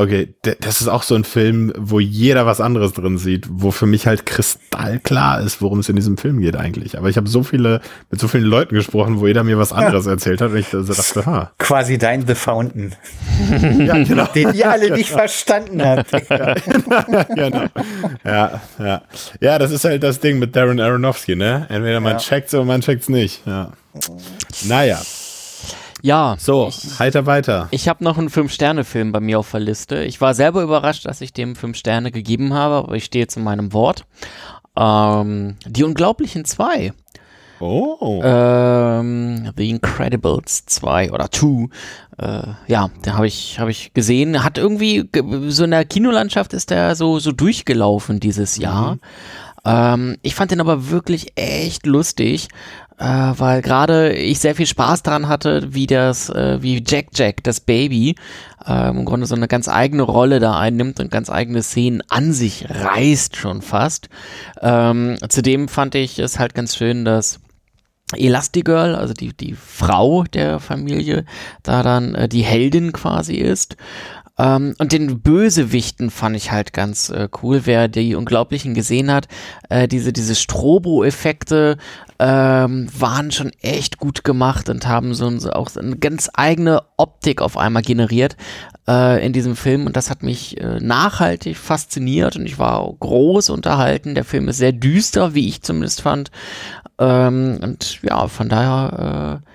Okay, 0.00 0.34
das 0.62 0.80
ist 0.80 0.88
auch 0.88 1.02
so 1.02 1.14
ein 1.14 1.24
Film, 1.24 1.74
wo 1.76 2.00
jeder 2.00 2.46
was 2.46 2.62
anderes 2.62 2.94
drin 2.94 3.18
sieht, 3.18 3.46
wo 3.50 3.70
für 3.70 3.84
mich 3.84 4.06
halt 4.06 4.24
kristallklar 4.24 5.42
ist, 5.42 5.60
worum 5.60 5.80
es 5.80 5.90
in 5.90 5.96
diesem 5.96 6.16
Film 6.16 6.40
geht 6.40 6.56
eigentlich. 6.56 6.96
Aber 6.96 7.10
ich 7.10 7.18
habe 7.18 7.28
so 7.28 7.42
viele, 7.42 7.82
mit 8.10 8.18
so 8.18 8.26
vielen 8.26 8.44
Leuten 8.44 8.74
gesprochen, 8.74 9.20
wo 9.20 9.26
jeder 9.26 9.44
mir 9.44 9.58
was 9.58 9.74
anderes 9.74 10.06
ja. 10.06 10.12
erzählt 10.12 10.40
hat 10.40 10.52
und 10.52 10.56
ich 10.56 10.72
also 10.72 10.94
dachte, 10.94 11.26
ha. 11.26 11.52
Quasi 11.58 11.98
dein 11.98 12.26
The 12.26 12.34
Fountain. 12.34 12.94
ja, 13.78 14.02
genau. 14.02 14.24
Den 14.34 14.54
ihr 14.54 14.70
alle 14.70 14.90
nicht 14.90 15.10
verstanden 15.10 15.84
habt. 15.84 16.12
ja, 16.30 16.54
genau. 17.24 17.64
Ja, 18.24 18.60
ja. 18.78 19.02
Ja, 19.40 19.58
das 19.58 19.70
ist 19.70 19.84
halt 19.84 20.02
das 20.02 20.18
Ding 20.18 20.38
mit 20.38 20.56
Darren 20.56 20.80
Aronofsky, 20.80 21.36
ne? 21.36 21.66
Entweder 21.68 22.00
man 22.00 22.12
ja. 22.12 22.18
checkt's 22.18 22.54
oder 22.54 22.64
man 22.64 22.80
checkt's 22.80 23.10
nicht. 23.10 23.46
Ja. 23.46 23.72
Naja. 24.64 24.98
Ja. 26.02 26.36
So, 26.38 26.68
ich, 26.68 26.98
heiter 26.98 27.26
weiter. 27.26 27.68
Ich 27.70 27.88
habe 27.88 28.04
noch 28.04 28.18
einen 28.18 28.30
Fünf-Sterne-Film 28.30 29.12
bei 29.12 29.20
mir 29.20 29.38
auf 29.38 29.50
der 29.50 29.60
Liste. 29.60 30.04
Ich 30.04 30.20
war 30.20 30.34
selber 30.34 30.62
überrascht, 30.62 31.06
dass 31.06 31.20
ich 31.20 31.32
dem 31.32 31.56
fünf 31.56 31.76
Sterne 31.76 32.10
gegeben 32.10 32.54
habe, 32.54 32.76
aber 32.76 32.94
ich 32.94 33.04
stehe 33.04 33.26
zu 33.26 33.40
meinem 33.40 33.72
Wort. 33.72 34.04
Ähm, 34.76 35.56
die 35.66 35.84
Unglaublichen 35.84 36.44
zwei. 36.44 36.92
Oh. 37.60 38.22
Ähm, 38.24 39.52
The 39.54 39.68
Incredibles 39.68 40.64
2 40.64 41.12
oder 41.12 41.30
2. 41.30 41.68
Äh, 42.18 42.42
ja, 42.66 42.88
den 43.04 43.14
habe 43.14 43.26
ich, 43.26 43.60
hab 43.60 43.68
ich 43.68 43.92
gesehen. 43.92 44.42
Hat 44.42 44.56
irgendwie, 44.56 45.08
so 45.48 45.64
in 45.64 45.70
der 45.70 45.84
Kinolandschaft 45.84 46.54
ist 46.54 46.70
der 46.70 46.96
so, 46.96 47.18
so 47.18 47.32
durchgelaufen 47.32 48.18
dieses 48.18 48.56
Jahr. 48.56 48.94
Mhm. 48.94 49.00
Ähm, 49.66 50.16
ich 50.22 50.34
fand 50.34 50.52
den 50.52 50.60
aber 50.60 50.88
wirklich 50.88 51.32
echt 51.36 51.84
lustig 51.84 52.48
äh, 53.00 53.32
weil 53.38 53.62
gerade 53.62 54.12
ich 54.12 54.40
sehr 54.40 54.54
viel 54.54 54.66
Spaß 54.66 55.02
daran 55.02 55.26
hatte, 55.26 55.72
wie 55.72 55.86
das, 55.86 56.28
äh, 56.28 56.58
wie 56.60 56.84
Jack 56.86 57.06
Jack, 57.14 57.42
das 57.42 57.60
Baby, 57.60 58.14
äh, 58.66 58.90
im 58.90 59.06
Grunde 59.06 59.26
so 59.26 59.34
eine 59.34 59.48
ganz 59.48 59.68
eigene 59.68 60.02
Rolle 60.02 60.38
da 60.38 60.58
einnimmt 60.58 61.00
und 61.00 61.10
ganz 61.10 61.30
eigene 61.30 61.62
Szenen 61.62 62.02
an 62.10 62.34
sich 62.34 62.66
reißt 62.68 63.36
schon 63.36 63.62
fast. 63.62 64.10
Ähm, 64.60 65.16
zudem 65.30 65.68
fand 65.68 65.94
ich 65.94 66.18
es 66.18 66.38
halt 66.38 66.54
ganz 66.54 66.76
schön, 66.76 67.06
dass 67.06 67.40
Elastigirl, 68.16 68.94
also 68.94 69.14
die, 69.14 69.32
die 69.32 69.54
Frau 69.54 70.24
der 70.24 70.60
Familie, 70.60 71.24
da 71.62 71.82
dann 71.82 72.14
äh, 72.14 72.28
die 72.28 72.42
Heldin 72.42 72.92
quasi 72.92 73.36
ist. 73.36 73.76
Ähm, 74.40 74.74
und 74.78 74.92
den 74.92 75.20
Bösewichten 75.20 76.10
fand 76.10 76.34
ich 76.34 76.50
halt 76.50 76.72
ganz 76.72 77.10
äh, 77.10 77.28
cool. 77.42 77.62
Wer 77.64 77.88
die 77.88 78.14
Unglaublichen 78.14 78.72
gesehen 78.72 79.12
hat, 79.12 79.28
äh, 79.68 79.86
diese, 79.86 80.14
diese 80.14 80.34
Strobo-Effekte 80.34 81.76
ähm, 82.18 82.88
waren 82.98 83.32
schon 83.32 83.52
echt 83.60 83.98
gut 83.98 84.24
gemacht 84.24 84.70
und 84.70 84.86
haben 84.86 85.12
so, 85.12 85.38
so 85.38 85.50
auch 85.50 85.76
eine 85.76 85.96
ganz 85.96 86.30
eigene 86.32 86.82
Optik 86.96 87.42
auf 87.42 87.58
einmal 87.58 87.82
generiert 87.82 88.36
äh, 88.88 89.24
in 89.24 89.34
diesem 89.34 89.56
Film. 89.56 89.84
Und 89.84 89.96
das 89.96 90.08
hat 90.08 90.22
mich 90.22 90.58
äh, 90.58 90.80
nachhaltig 90.80 91.58
fasziniert 91.58 92.36
und 92.36 92.46
ich 92.46 92.58
war 92.58 92.90
groß 92.98 93.50
unterhalten. 93.50 94.14
Der 94.14 94.24
Film 94.24 94.48
ist 94.48 94.56
sehr 94.56 94.72
düster, 94.72 95.34
wie 95.34 95.48
ich 95.48 95.62
zumindest 95.62 96.00
fand. 96.00 96.30
Ähm, 96.98 97.58
und 97.62 98.00
ja, 98.02 98.26
von 98.26 98.48
daher 98.48 99.42
äh, 99.42 99.50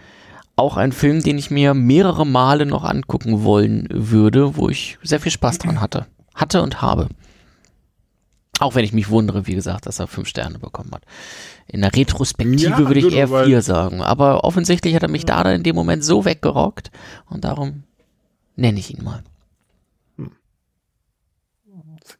auch 0.55 0.77
ein 0.77 0.91
Film, 0.91 1.21
den 1.21 1.37
ich 1.37 1.51
mir 1.51 1.73
mehrere 1.73 2.25
Male 2.25 2.65
noch 2.65 2.83
angucken 2.83 3.43
wollen 3.43 3.87
würde, 3.91 4.55
wo 4.55 4.69
ich 4.69 4.97
sehr 5.03 5.19
viel 5.19 5.31
Spaß 5.31 5.57
dran 5.59 5.81
hatte. 5.81 6.07
Hatte 6.33 6.61
und 6.61 6.81
habe. 6.81 7.09
Auch 8.59 8.75
wenn 8.75 8.85
ich 8.85 8.93
mich 8.93 9.09
wundere, 9.09 9.47
wie 9.47 9.55
gesagt, 9.55 9.85
dass 9.85 9.99
er 9.99 10.07
fünf 10.07 10.29
Sterne 10.29 10.59
bekommen 10.59 10.91
hat. 10.93 11.03
In 11.67 11.81
der 11.81 11.93
Retrospektive 11.93 12.69
ja, 12.69 12.77
würde 12.77 12.99
ich 12.99 13.13
eher 13.13 13.27
vier 13.27 13.61
sagen. 13.61 14.01
Aber 14.01 14.45
offensichtlich 14.45 14.95
hat 14.95 15.03
er 15.03 15.09
mich 15.09 15.25
da 15.25 15.41
in 15.51 15.63
dem 15.63 15.75
Moment 15.75 16.05
so 16.05 16.23
weggerockt 16.23 16.89
und 17.25 17.43
darum 17.43 17.83
nenne 18.55 18.79
ich 18.79 18.93
ihn 18.93 19.03
mal. 19.03 19.23
Hm. 20.17 20.31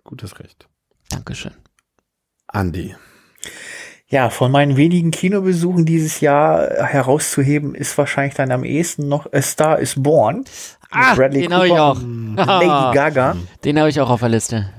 Gutes 0.04 0.39
Recht. 0.39 0.68
Dankeschön. 1.10 1.54
Andi. 2.48 2.96
Ja, 4.08 4.30
von 4.30 4.52
meinen 4.52 4.78
wenigen 4.78 5.10
Kinobesuchen 5.10 5.86
dieses 5.86 6.20
Jahr 6.22 6.70
herauszuheben, 6.86 7.74
ist 7.74 7.98
wahrscheinlich 7.98 8.36
dann 8.36 8.52
am 8.52 8.64
ehesten 8.64 9.08
noch 9.08 9.32
A 9.34 9.42
Star 9.42 9.80
is 9.80 9.96
Born. 9.98 10.46
Ah, 10.96 11.16
Bradley 11.16 11.42
den 11.42 11.54
habe 11.54 11.68
ich 11.68 11.74
auch. 11.74 11.98
Lady 12.38 12.66
Gaga. 12.94 13.36
Den 13.64 13.80
habe 13.80 13.90
ich 13.90 14.00
auch 14.00 14.10
auf 14.10 14.20
der 14.20 14.30
Liste. 14.30 14.70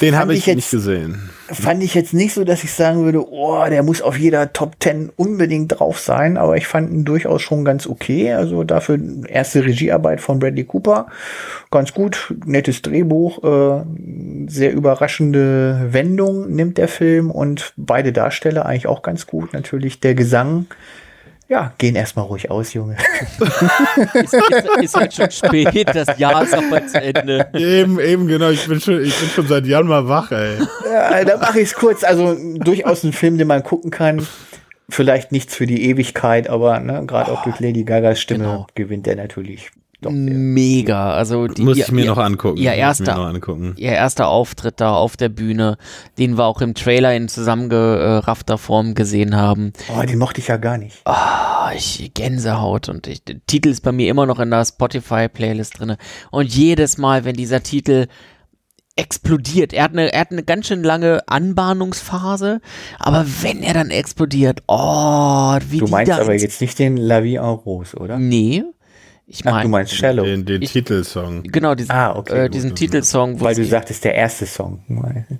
Den 0.00 0.16
habe 0.16 0.32
ich, 0.32 0.40
ich 0.40 0.46
jetzt, 0.46 0.56
nicht 0.56 0.70
gesehen. 0.70 1.30
Fand 1.48 1.82
ich 1.82 1.94
jetzt 1.94 2.14
nicht 2.14 2.34
so, 2.34 2.44
dass 2.44 2.64
ich 2.64 2.72
sagen 2.72 3.04
würde, 3.04 3.26
oh, 3.30 3.64
der 3.68 3.82
muss 3.82 4.02
auf 4.02 4.18
jeder 4.18 4.52
Top 4.52 4.76
10 4.80 5.10
unbedingt 5.16 5.78
drauf 5.78 5.98
sein, 5.98 6.36
aber 6.36 6.56
ich 6.56 6.66
fand 6.66 6.90
ihn 6.90 7.04
durchaus 7.04 7.42
schon 7.42 7.64
ganz 7.64 7.86
okay. 7.86 8.32
Also 8.32 8.64
dafür 8.64 8.98
erste 9.28 9.64
Regiearbeit 9.64 10.20
von 10.20 10.38
Bradley 10.38 10.64
Cooper. 10.64 11.06
Ganz 11.70 11.92
gut, 11.92 12.34
nettes 12.44 12.82
Drehbuch, 12.82 13.42
äh, 13.44 13.84
sehr 14.46 14.72
überraschende 14.72 15.88
Wendung 15.90 16.50
nimmt 16.50 16.78
der 16.78 16.88
Film 16.88 17.30
und 17.30 17.72
beide 17.76 18.12
Darsteller 18.12 18.66
eigentlich 18.66 18.86
auch 18.86 19.02
ganz 19.02 19.26
gut. 19.26 19.52
Natürlich 19.52 20.00
der 20.00 20.14
Gesang 20.14 20.66
ja, 21.48 21.72
gehen 21.76 21.94
erstmal 21.94 22.24
ruhig 22.24 22.50
aus, 22.50 22.72
Junge. 22.72 22.96
ist, 24.14 24.32
ist, 24.32 24.68
ist, 24.80 24.96
halt 24.96 25.14
schon 25.14 25.30
spät, 25.30 25.88
das 25.94 26.18
Jahr 26.18 26.42
ist 26.42 26.54
auch 26.54 26.62
bald 26.70 26.88
zu 26.88 27.00
Ende. 27.00 27.48
Eben, 27.52 28.00
eben, 28.00 28.26
genau. 28.26 28.48
Ich 28.48 28.66
bin 28.66 28.80
schon, 28.80 29.04
ich 29.04 29.14
bin 29.18 29.28
schon 29.28 29.46
seit 29.46 29.66
Jahren 29.66 29.86
mal 29.86 30.08
wach, 30.08 30.32
ey. 30.32 30.56
Ja, 30.90 31.24
da 31.24 31.36
mache 31.36 31.60
ich 31.60 31.68
es 31.68 31.74
kurz. 31.74 32.02
Also 32.02 32.36
durchaus 32.58 33.04
ein 33.04 33.12
Film, 33.12 33.36
den 33.36 33.48
man 33.48 33.62
gucken 33.62 33.90
kann. 33.90 34.26
Vielleicht 34.88 35.32
nichts 35.32 35.54
für 35.54 35.66
die 35.66 35.88
Ewigkeit, 35.88 36.48
aber 36.48 36.78
ne, 36.80 37.04
gerade 37.06 37.32
auch 37.32 37.42
durch 37.42 37.58
Lady 37.60 37.84
Gagas 37.84 38.20
Stimme 38.20 38.44
genau. 38.44 38.66
gewinnt 38.74 39.06
er 39.06 39.16
natürlich 39.16 39.70
doch, 40.04 40.12
Mega. 40.12 41.14
Also 41.14 41.46
die, 41.46 41.62
Muss 41.62 41.78
ich 41.78 41.90
mir 41.90 42.04
ihr, 42.04 42.10
noch 42.10 42.18
angucken. 42.18 42.58
Ihr 42.58 42.72
erster, 42.72 43.16
angucken. 43.16 43.74
ihr 43.76 43.92
erster 43.92 44.28
Auftritt 44.28 44.80
da 44.80 44.94
auf 44.94 45.16
der 45.16 45.28
Bühne, 45.28 45.78
den 46.18 46.36
wir 46.36 46.44
auch 46.44 46.60
im 46.60 46.74
Trailer 46.74 47.14
in 47.14 47.28
zusammengeraffter 47.28 48.58
Form 48.58 48.94
gesehen 48.94 49.36
haben. 49.36 49.72
Oh, 49.88 50.02
den 50.02 50.18
mochte 50.18 50.40
ich 50.40 50.48
ja 50.48 50.56
gar 50.56 50.78
nicht. 50.78 51.02
Oh, 51.04 51.70
ich, 51.74 52.12
Gänsehaut. 52.14 52.88
Und 52.88 53.06
ich, 53.06 53.24
der 53.24 53.36
Titel 53.46 53.68
ist 53.68 53.82
bei 53.82 53.92
mir 53.92 54.10
immer 54.10 54.26
noch 54.26 54.38
in 54.40 54.50
der 54.50 54.64
Spotify-Playlist 54.64 55.78
drin. 55.78 55.96
Und 56.30 56.54
jedes 56.54 56.98
Mal, 56.98 57.24
wenn 57.24 57.36
dieser 57.36 57.62
Titel 57.62 58.06
explodiert. 58.96 59.72
Er 59.72 59.84
hat, 59.84 59.92
eine, 59.92 60.12
er 60.12 60.20
hat 60.20 60.30
eine 60.30 60.44
ganz 60.44 60.68
schön 60.68 60.84
lange 60.84 61.26
Anbahnungsphase, 61.26 62.60
aber 62.98 63.26
wenn 63.42 63.62
er 63.62 63.74
dann 63.74 63.90
explodiert, 63.90 64.62
oh, 64.68 65.58
wie 65.68 65.78
Du 65.78 65.88
meinst 65.88 66.12
aber 66.12 66.34
jetzt 66.34 66.60
nicht 66.60 66.78
den 66.78 66.96
La 66.96 67.22
Vie 67.24 67.36
en 67.36 67.44
Rose, 67.44 67.96
oder? 67.96 68.18
Nee, 68.18 68.62
ich 69.26 69.44
meine, 69.44 69.62
du 69.62 69.68
meinst 69.68 69.94
Shallow. 69.94 70.24
Den, 70.24 70.44
den 70.44 70.62
ich, 70.62 70.72
Titelsong. 70.72 71.44
Genau, 71.44 71.74
diesen, 71.74 71.90
ah, 71.90 72.16
okay, 72.16 72.44
äh, 72.44 72.48
diesen 72.50 72.74
Titelsong. 72.74 73.40
Weil 73.40 73.54
du 73.54 73.64
sagtest, 73.64 74.04
der 74.04 74.14
erste 74.14 74.46
Song. 74.46 74.80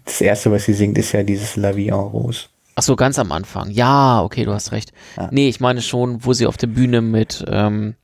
Das 0.05 0.21
erste, 0.21 0.51
was 0.51 0.65
sie 0.65 0.73
singt, 0.73 0.97
ist 0.99 1.13
ja 1.13 1.23
dieses 1.23 1.57
La 1.57 1.77
Vie 1.77 1.89
en 1.89 1.95
Rose. 1.95 2.47
Ach 2.77 2.83
so, 2.83 2.97
ganz 2.97 3.19
am 3.19 3.31
Anfang. 3.31 3.71
Ja, 3.71 4.23
okay, 4.23 4.45
du 4.45 4.53
hast 4.53 4.73
recht. 4.73 4.93
Ah. 5.17 5.29
Nee, 5.31 5.49
ich 5.49 5.61
meine 5.61 5.81
schon, 5.81 6.25
wo 6.25 6.33
sie 6.33 6.47
auf 6.47 6.57
der 6.57 6.67
Bühne 6.67 7.03
mit 7.03 7.45
ähm, 7.49 7.95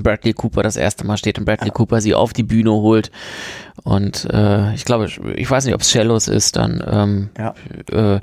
Bradley 0.00 0.32
Cooper 0.32 0.62
das 0.62 0.76
erste 0.76 1.06
Mal 1.06 1.16
steht 1.16 1.38
und 1.38 1.44
Bradley 1.44 1.68
ja. 1.68 1.74
Cooper 1.74 2.00
sie 2.00 2.14
auf 2.14 2.32
die 2.32 2.42
Bühne 2.42 2.70
holt. 2.70 3.10
Und 3.84 4.28
äh, 4.32 4.74
ich 4.74 4.84
glaube, 4.84 5.08
ich 5.34 5.50
weiß 5.50 5.64
nicht, 5.64 5.74
ob 5.74 5.80
es 5.80 5.90
Shallows 5.90 6.28
ist, 6.28 6.56
dann 6.56 6.82
ähm, 6.86 7.30
ja. 7.38 7.54
äh, 7.90 8.20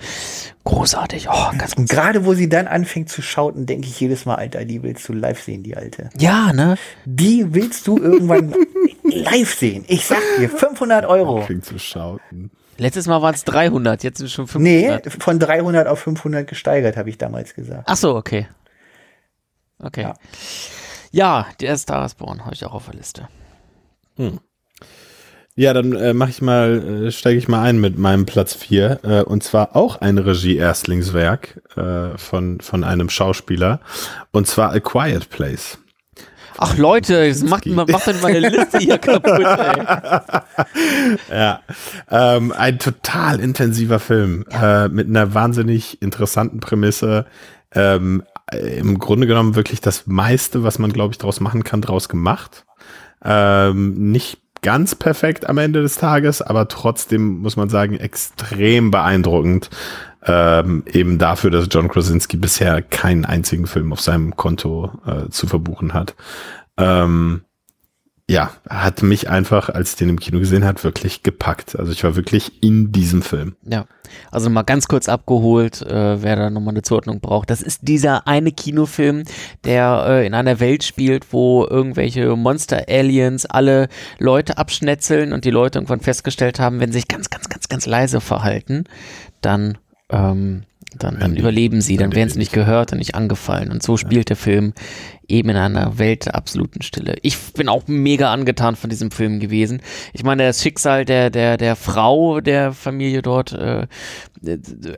großartig. 0.64 1.28
Oh, 1.30 1.58
ganz 1.58 1.74
und 1.74 1.90
gerade 1.90 2.26
wo 2.26 2.34
sie 2.34 2.50
dann 2.50 2.68
anfängt 2.68 3.10
zu 3.10 3.22
schauten, 3.22 3.66
denke 3.66 3.88
ich 3.88 4.00
jedes 4.00 4.26
Mal, 4.26 4.36
Alter, 4.36 4.66
die 4.66 4.84
willst 4.84 5.08
du 5.10 5.14
live 5.14 5.42
sehen, 5.42 5.64
die 5.64 5.76
Alte. 5.76 6.10
Ja, 6.18 6.54
ne? 6.54 6.76
Die 7.06 7.54
willst 7.54 7.88
du 7.88 7.98
irgendwann 7.98 8.54
live 9.04 9.54
sehen. 9.54 9.86
Ich 9.88 10.06
sag 10.06 10.22
dir, 10.40 10.50
500 10.50 11.06
Euro. 11.06 11.42
Anfängt 11.42 11.66
zu 11.66 11.78
schauten. 11.78 12.52
Letztes 12.78 13.08
Mal 13.08 13.22
waren 13.22 13.36
es 13.36 13.44
300, 13.44 14.04
jetzt 14.04 14.20
sind 14.20 14.28
es 14.28 14.34
schon 14.34 14.48
500. 14.48 15.06
Nee, 15.06 15.12
von 15.20 15.38
300 15.38 15.88
auf 15.88 16.00
500 16.00 16.48
gesteigert, 16.48 16.96
habe 16.96 17.10
ich 17.10 17.18
damals 17.18 17.54
gesagt. 17.54 17.84
Ach 17.86 17.98
so, 17.98 18.16
okay. 18.16 18.48
Okay. 19.80 20.04
Ja. 20.04 20.14
Ja, 21.12 21.48
der 21.60 21.78
Star 21.78 22.06
is 22.06 22.16
Born 22.16 22.46
habe 22.46 22.54
ich 22.54 22.66
auch 22.66 22.74
auf 22.74 22.86
der 22.86 22.96
Liste. 22.96 23.28
Hm. 24.16 24.40
Ja, 25.56 25.74
dann 25.74 25.94
äh, 25.94 26.14
mache 26.14 26.30
ich 26.30 26.42
mal, 26.42 27.08
äh, 27.08 27.12
steige 27.12 27.38
ich 27.38 27.48
mal 27.48 27.62
ein 27.64 27.80
mit 27.80 27.98
meinem 27.98 28.26
Platz 28.26 28.54
4. 28.54 29.00
Äh, 29.04 29.22
und 29.24 29.44
zwar 29.44 29.76
auch 29.76 30.00
ein 30.00 30.18
Regie-Erstlingswerk 30.18 31.62
äh, 31.76 32.18
von, 32.18 32.62
von 32.62 32.84
einem 32.84 33.10
Schauspieler. 33.10 33.82
Und 34.32 34.48
zwar 34.48 34.72
A 34.72 34.80
Quiet 34.80 35.30
Place 35.30 35.78
Ach 36.62 36.78
Leute, 36.78 37.30
das 37.30 37.42
macht, 37.42 37.66
macht 37.66 38.08
denn 38.08 38.20
meine 38.22 38.40
Liste 38.40 38.80
hier 38.80 38.98
kaputt, 39.00 39.40
ey. 39.40 39.86
Ja, 41.32 41.62
ähm, 42.12 42.52
ein 42.52 42.80
total 42.80 43.40
intensiver 43.40 44.00
Film 44.00 44.44
ja. 44.52 44.86
äh, 44.86 44.90
mit 44.90 45.08
einer 45.08 45.34
wahnsinnig 45.34 46.02
interessanten 46.02 46.60
Prämisse. 46.60 47.26
Ähm, 47.74 48.24
Im 48.52 49.00
Grunde 49.00 49.28
genommen 49.28 49.56
wirklich 49.56 49.82
das 49.82 50.08
meiste, 50.08 50.64
was 50.64 50.80
man, 50.80 50.92
glaube 50.92 51.14
ich, 51.14 51.18
daraus 51.18 51.40
machen 51.40 51.64
kann, 51.64 51.82
daraus 51.82 52.10
gemacht. 52.10 52.66
Ähm, 53.24 54.12
nicht 54.12 54.40
ganz 54.62 54.96
perfekt 54.96 55.48
am 55.48 55.58
Ende 55.58 55.82
des 55.82 55.96
Tages, 55.96 56.42
aber 56.42 56.68
trotzdem 56.68 57.40
muss 57.40 57.56
man 57.56 57.70
sagen, 57.70 57.96
extrem 57.96 58.92
beeindruckend. 58.92 59.70
Ähm, 60.26 60.84
eben 60.92 61.18
dafür, 61.18 61.50
dass 61.50 61.68
John 61.72 61.88
Krasinski 61.88 62.36
bisher 62.38 62.82
keinen 62.82 63.24
einzigen 63.24 63.68
Film 63.68 63.94
auf 63.94 64.02
seinem 64.02 64.36
Konto 64.36 64.92
äh, 65.06 65.30
zu 65.30 65.48
verbuchen 65.48 65.94
hat. 65.94 66.16
Ähm, 66.78 67.44
ja, 68.30 68.52
hat 68.70 69.02
mich 69.02 69.30
einfach, 69.30 69.70
als 69.70 69.92
ich 69.92 69.96
den 69.98 70.10
im 70.10 70.20
Kino 70.20 70.40
gesehen 70.40 70.66
hat, 70.66 70.84
wirklich 70.84 71.24
gepackt. 71.24 71.78
Also 71.80 71.92
ich 71.92 72.04
war 72.04 72.16
wirklich 72.16 72.62
in 72.62 72.92
diesem 72.92 73.22
Film. 73.22 73.56
Ja, 73.64 73.86
also 74.32 74.50
mal 74.50 74.64
ganz 74.64 74.88
kurz 74.88 75.10
abgeholt, 75.10 75.82
äh, 75.82 76.22
wer 76.22 76.36
da 76.36 76.50
nochmal 76.50 76.74
eine 76.74 76.82
Zuordnung 76.82 77.20
braucht. 77.20 77.50
Das 77.50 77.62
ist 77.62 77.88
dieser 77.88 78.28
eine 78.28 78.52
Kinofilm, 78.52 79.24
der 79.64 80.06
äh, 80.08 80.28
in 80.28 80.34
einer 80.34 80.60
Welt 80.60 80.84
spielt, 80.84 81.34
wo 81.34 81.66
irgendwelche 81.66 82.36
Monster-Aliens 82.36 83.46
alle 83.46 83.88
Leute 84.18 84.58
abschnetzeln 84.58 85.34
und 85.34 85.46
die 85.46 85.52
Leute 85.52 85.80
irgendwann 85.80 86.02
festgestellt 86.02 86.60
haben, 86.60 86.80
wenn 86.80 86.92
sie 86.92 87.00
sich 87.00 87.08
ganz, 87.08 87.30
ganz, 87.30 87.50
ganz, 87.50 87.68
ganz 87.70 87.86
leise 87.86 88.22
verhalten, 88.22 88.84
dann 89.42 89.78
ähm, 90.10 90.64
dann, 90.98 91.20
dann 91.20 91.36
überleben 91.36 91.82
sie, 91.82 91.98
dann 91.98 92.16
werden 92.16 92.30
sie 92.30 92.40
nicht 92.40 92.52
gehört 92.52 92.92
und 92.92 92.98
nicht 92.98 93.16
angefallen. 93.16 93.72
Und 93.72 93.84
so 93.84 93.98
spielt 93.98 94.30
der 94.30 94.36
Film 94.36 94.74
eben 95.28 95.50
in 95.50 95.56
einer 95.56 96.00
Welt 96.00 96.26
der 96.26 96.36
absoluten 96.36 96.82
Stille. 96.82 97.16
Ich 97.22 97.38
bin 97.54 97.70
auch 97.70 97.88
mega 97.88 98.34
angetan 98.34 98.76
von 98.76 98.90
diesem 98.90 99.12
Film 99.12 99.40
gewesen. 99.40 99.82
Ich 100.14 100.24
meine, 100.24 100.44
das 100.44 100.62
Schicksal 100.64 101.06
der, 101.06 101.30
der, 101.30 101.58
der 101.58 101.76
Frau 101.76 102.42
der 102.42 102.74
Familie 102.74 103.22
dort 103.22 103.54
äh, 103.54 103.88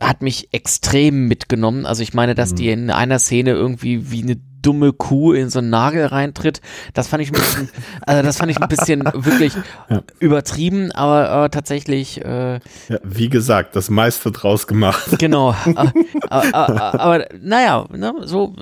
hat 0.02 0.22
mich 0.22 0.54
extrem 0.54 1.28
mitgenommen. 1.28 1.86
Also 1.86 2.04
ich 2.04 2.14
meine, 2.14 2.36
dass 2.36 2.52
mhm. 2.52 2.56
die 2.56 2.70
in 2.70 2.90
einer 2.90 3.20
Szene 3.20 3.52
irgendwie 3.52 4.12
wie 4.12 4.24
eine 4.24 4.38
dumme 4.62 4.94
Kuh 4.94 5.34
in 5.34 5.50
so 5.50 5.60
einen 5.60 5.70
Nagel 5.70 6.06
reintritt. 6.06 6.62
Das 6.94 7.08
fand 7.08 7.24
ich 7.24 7.30
ein 7.30 7.40
bisschen, 7.40 7.70
also 8.02 8.24
das 8.24 8.38
fand 8.38 8.52
ich 8.52 8.62
ein 8.62 8.68
bisschen 8.68 9.04
wirklich 9.14 9.54
ja. 9.90 10.02
übertrieben, 10.20 10.92
aber 10.92 11.46
äh, 11.46 11.50
tatsächlich. 11.50 12.24
Äh, 12.24 12.56
ja, 12.56 13.00
wie 13.04 13.30
gesagt, 13.30 13.76
das 13.76 13.90
meiste 13.90 14.32
draus 14.32 14.68
gemacht. 14.68 15.02
Genau. 15.22 15.52
äh, 15.66 15.72
äh, 15.72 16.50
äh 16.50 16.56
aber 16.56 17.28
naja, 17.40 17.86
ne, 17.92 18.14
so 18.24 18.56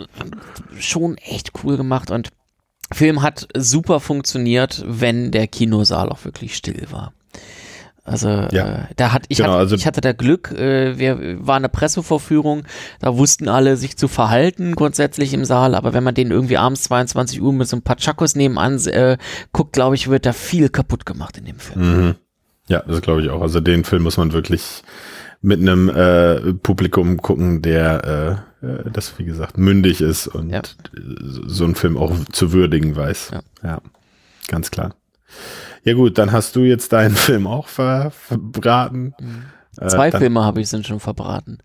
schon 0.77 1.17
echt 1.17 1.51
cool 1.63 1.77
gemacht 1.77 2.11
und 2.11 2.29
Film 2.91 3.21
hat 3.21 3.47
super 3.55 3.99
funktioniert, 3.99 4.83
wenn 4.85 5.31
der 5.31 5.47
Kinosaal 5.47 6.09
auch 6.09 6.25
wirklich 6.25 6.55
still 6.55 6.87
war. 6.89 7.13
Also 8.03 8.27
ja. 8.29 8.47
äh, 8.49 8.79
da 8.95 9.11
hat 9.11 9.25
ich, 9.27 9.37
genau, 9.37 9.49
hatte, 9.49 9.59
also 9.59 9.75
ich 9.75 9.85
hatte 9.85 10.01
da 10.01 10.13
Glück, 10.13 10.51
äh, 10.51 10.97
wir 10.97 11.45
waren 11.45 11.61
eine 11.61 11.69
Pressevorführung, 11.69 12.63
da 12.99 13.17
wussten 13.17 13.47
alle 13.47 13.77
sich 13.77 13.97
zu 13.97 14.07
verhalten 14.07 14.75
grundsätzlich 14.75 15.33
im 15.33 15.45
Saal, 15.45 15.75
aber 15.75 15.93
wenn 15.93 16.03
man 16.03 16.15
den 16.15 16.31
irgendwie 16.31 16.57
abends 16.57 16.83
22 16.83 17.41
Uhr 17.41 17.53
mit 17.53 17.67
so 17.67 17.77
ein 17.77 17.81
paar 17.81 17.97
Chakos 17.99 18.35
nebenan 18.35 18.79
äh, 18.87 19.17
guckt, 19.51 19.73
glaube 19.73 19.95
ich, 19.95 20.09
wird 20.09 20.25
da 20.25 20.33
viel 20.33 20.69
kaputt 20.69 21.05
gemacht 21.05 21.37
in 21.37 21.45
dem 21.45 21.59
Film. 21.59 22.05
Mhm. 22.05 22.15
Ja, 22.67 22.83
das 22.87 23.01
glaube 23.01 23.21
ich 23.21 23.29
auch. 23.29 23.41
Also 23.41 23.59
den 23.59 23.83
Film 23.83 24.03
muss 24.03 24.17
man 24.17 24.31
wirklich 24.31 24.83
mit 25.41 25.59
einem 25.59 25.89
äh, 25.89 26.53
Publikum 26.53 27.17
gucken, 27.17 27.61
der 27.61 28.43
äh, 28.61 28.65
äh 28.65 28.91
das, 28.91 29.17
wie 29.17 29.25
gesagt, 29.25 29.57
mündig 29.57 30.01
ist 30.01 30.27
und 30.27 30.49
ja. 30.49 30.61
so 31.47 31.63
einen 31.63 31.75
Film 31.75 31.97
auch 31.97 32.13
zu 32.31 32.51
würdigen 32.51 32.95
weiß. 32.95 33.31
Ja, 33.33 33.41
ja 33.63 33.81
ganz 34.47 34.71
klar. 34.71 34.95
Ja 35.83 35.93
gut, 35.93 36.17
dann 36.17 36.31
hast 36.31 36.55
du 36.55 36.61
jetzt 36.61 36.93
deinen 36.93 37.15
Film 37.15 37.47
auch 37.47 37.67
ver 37.67 38.11
verbraten. 38.11 39.13
Mhm. 39.19 39.87
Zwei 39.87 40.09
äh, 40.09 40.17
Filme 40.17 40.43
habe 40.43 40.61
ich 40.61 40.69
sind 40.69 40.85
schon 40.85 40.99
verbraten. 40.99 41.59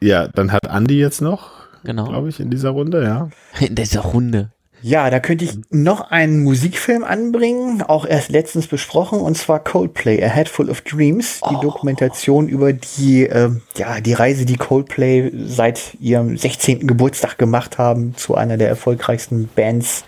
Ja, 0.00 0.28
dann 0.28 0.52
hat 0.52 0.66
Andy 0.66 0.98
jetzt 0.98 1.22
noch, 1.22 1.50
genau. 1.84 2.04
glaube 2.04 2.28
ich, 2.28 2.38
in 2.38 2.50
dieser 2.50 2.70
Runde, 2.70 3.02
ja. 3.02 3.28
In 3.66 3.74
dieser 3.74 4.00
Runde. 4.00 4.52
Ja, 4.82 5.08
da 5.08 5.20
könnte 5.20 5.44
ich 5.44 5.58
noch 5.70 6.10
einen 6.10 6.44
Musikfilm 6.44 7.02
anbringen, 7.02 7.82
auch 7.82 8.04
erst 8.04 8.30
letztens 8.30 8.66
besprochen, 8.66 9.20
und 9.20 9.36
zwar 9.36 9.58
Coldplay, 9.58 10.22
A 10.22 10.28
Head 10.28 10.48
Full 10.48 10.70
of 10.70 10.82
Dreams, 10.82 11.40
die 11.50 11.56
oh. 11.56 11.60
Dokumentation 11.60 12.46
über 12.46 12.72
die, 12.74 13.26
äh, 13.26 13.50
ja, 13.76 14.00
die 14.00 14.12
Reise, 14.12 14.44
die 14.44 14.56
Coldplay 14.56 15.32
seit 15.46 15.94
ihrem 15.98 16.36
16. 16.36 16.86
Geburtstag 16.86 17.38
gemacht 17.38 17.78
haben 17.78 18.14
zu 18.16 18.34
einer 18.34 18.58
der 18.58 18.68
erfolgreichsten 18.68 19.48
Bands 19.56 20.04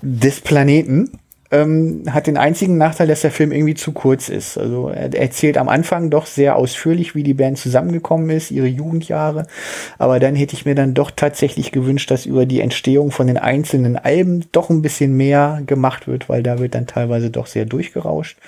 des 0.00 0.40
Planeten 0.40 1.18
ähm, 1.52 2.02
hat 2.10 2.26
den 2.26 2.38
einzigen 2.38 2.78
Nachteil, 2.78 3.06
dass 3.06 3.20
der 3.20 3.30
Film 3.30 3.52
irgendwie 3.52 3.74
zu 3.74 3.92
kurz 3.92 4.28
ist. 4.28 4.56
Also 4.56 4.88
er 4.88 5.14
erzählt 5.14 5.58
am 5.58 5.68
Anfang 5.68 6.10
doch 6.10 6.26
sehr 6.26 6.56
ausführlich, 6.56 7.14
wie 7.14 7.22
die 7.22 7.34
Band 7.34 7.58
zusammengekommen 7.58 8.30
ist, 8.30 8.50
ihre 8.50 8.66
Jugendjahre. 8.66 9.46
Aber 9.98 10.18
dann 10.18 10.34
hätte 10.34 10.54
ich 10.54 10.64
mir 10.64 10.74
dann 10.74 10.94
doch 10.94 11.10
tatsächlich 11.10 11.70
gewünscht, 11.70 12.10
dass 12.10 12.26
über 12.26 12.46
die 12.46 12.60
Entstehung 12.60 13.10
von 13.10 13.26
den 13.26 13.36
einzelnen 13.36 13.96
Alben 13.96 14.46
doch 14.52 14.70
ein 14.70 14.82
bisschen 14.82 15.14
mehr 15.16 15.62
gemacht 15.66 16.08
wird, 16.08 16.28
weil 16.28 16.42
da 16.42 16.58
wird 16.58 16.74
dann 16.74 16.86
teilweise 16.86 17.30
doch 17.30 17.46
sehr 17.46 17.66
durchgerauscht 17.66 18.38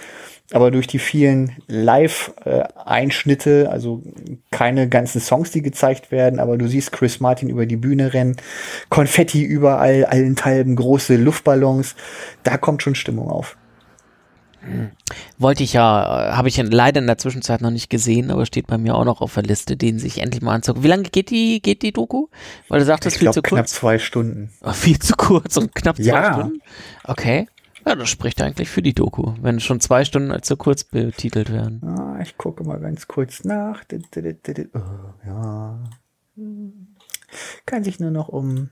aber 0.53 0.71
durch 0.71 0.87
die 0.87 0.99
vielen 0.99 1.57
Live-Einschnitte, 1.69 3.69
also 3.71 4.03
keine 4.51 4.89
ganzen 4.89 5.21
Songs, 5.21 5.51
die 5.51 5.63
gezeigt 5.63 6.11
werden, 6.11 6.39
aber 6.39 6.59
du 6.59 6.69
siehst 6.69 6.93
Chris 6.93 7.21
Martin 7.21 7.49
über 7.49 7.67
die 7.67 7.77
Bühne 7.77 8.13
rennen, 8.13 8.37
Konfetti 8.91 9.43
überall, 9.43 10.05
allen 10.05 10.37
Teilen 10.37 10.77
große 10.77 11.17
Luftballons, 11.17 11.97
da 12.43 12.59
kommt 12.59 12.83
schon 12.83 12.95
Stimmung 12.95 13.31
auf. 13.31 13.57
Wollte 15.39 15.63
ich 15.63 15.75
ja, 15.75 16.31
äh, 16.31 16.33
habe 16.33 16.49
ich 16.49 16.57
leider 16.57 17.01
in 17.01 17.07
der 17.07 17.19
Zwischenzeit 17.19 17.61
noch 17.61 17.71
nicht 17.71 17.91
gesehen, 17.91 18.31
aber 18.31 18.47
steht 18.47 18.67
bei 18.67 18.79
mir 18.79 18.95
auch 18.95 19.05
noch 19.05 19.21
auf 19.21 19.35
der 19.35 19.43
Liste, 19.43 19.77
den 19.77 19.99
sich 19.99 20.21
endlich 20.21 20.43
mal 20.43 20.55
anzugucken. 20.55 20.85
Wie 20.85 20.89
lange 20.89 21.05
geht 21.05 21.31
die, 21.31 21.61
geht 21.61 21.83
die 21.83 21.93
Doku? 21.93 22.29
Weil 22.69 22.81
du 22.81 22.87
sagtest, 22.87 23.19
viel 23.19 23.27
glaub, 23.27 23.35
zu 23.35 23.43
kurz. 23.43 23.51
knapp 23.51 23.69
zwei 23.69 23.99
Stunden. 23.99 24.51
Oh, 24.63 24.73
viel 24.73 24.99
zu 24.99 25.15
kurz 25.17 25.57
und 25.57 25.75
knapp 25.75 25.97
zwei 25.97 26.05
ja. 26.05 26.33
Stunden? 26.33 26.61
Okay. 27.05 27.47
Ja, 27.87 27.95
das 27.95 28.09
spricht 28.09 28.41
eigentlich 28.41 28.71
für 28.71 28.83
die 28.83 28.95
Doku, 28.95 29.35
wenn 29.43 29.61
schon 29.61 29.81
zwei 29.81 30.05
Stunden 30.05 30.31
als 30.31 30.47
zu 30.47 30.57
kurz 30.57 30.85
betitelt 30.85 31.53
werden. 31.53 31.83
Ah, 31.85 32.19
ich 32.23 32.39
gucke 32.39 32.65
mal 32.65 32.81
ganz 32.81 33.07
kurz 33.09 33.45
nach. 33.45 33.85
Oh, 33.93 34.81
ja. 35.27 35.85
Kann 37.67 37.85
sich 37.85 38.01
nur 38.01 38.11
noch 38.11 38.29
um 38.29 38.71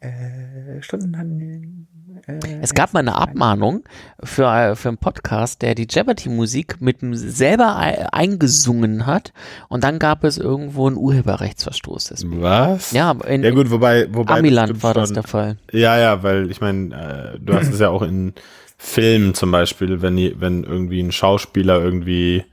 äh, 0.00 0.82
Stunden 0.82 1.16
handeln. 1.16 1.86
Äh, 2.26 2.58
es 2.60 2.74
gab 2.74 2.92
mal 2.92 3.00
eine 3.00 3.14
Abmahnung 3.14 3.84
für, 4.22 4.46
äh, 4.46 4.76
für 4.76 4.88
einen 4.88 4.98
Podcast, 4.98 5.62
der 5.62 5.74
die 5.74 5.86
Jeopardy-Musik 5.88 6.80
mit 6.80 6.98
selber 7.12 7.76
eingesungen 8.12 9.06
hat 9.06 9.32
und 9.68 9.84
dann 9.84 9.98
gab 9.98 10.24
es 10.24 10.38
irgendwo 10.38 10.86
einen 10.86 10.96
Urheberrechtsverstoß. 10.96 12.08
Deswegen. 12.08 12.42
Was? 12.42 12.92
Ja, 12.92 13.12
in, 13.26 13.42
ja 13.42 13.50
gut, 13.50 13.70
wobei, 13.70 14.08
wobei 14.12 14.38
Amiland 14.38 14.82
war 14.82 14.94
das 14.94 15.12
der 15.12 15.22
Fall. 15.22 15.56
Ja, 15.72 15.98
ja, 15.98 16.22
weil 16.22 16.50
ich 16.50 16.60
meine, 16.60 17.34
äh, 17.34 17.38
du 17.38 17.54
hast 17.54 17.72
es 17.72 17.80
ja 17.80 17.90
auch 17.90 18.02
in 18.02 18.34
Filmen 18.78 19.34
zum 19.34 19.50
Beispiel, 19.52 20.02
wenn, 20.02 20.16
wenn 20.40 20.64
irgendwie 20.64 21.00
ein 21.00 21.12
Schauspieler 21.12 21.80
irgendwie 21.80 22.44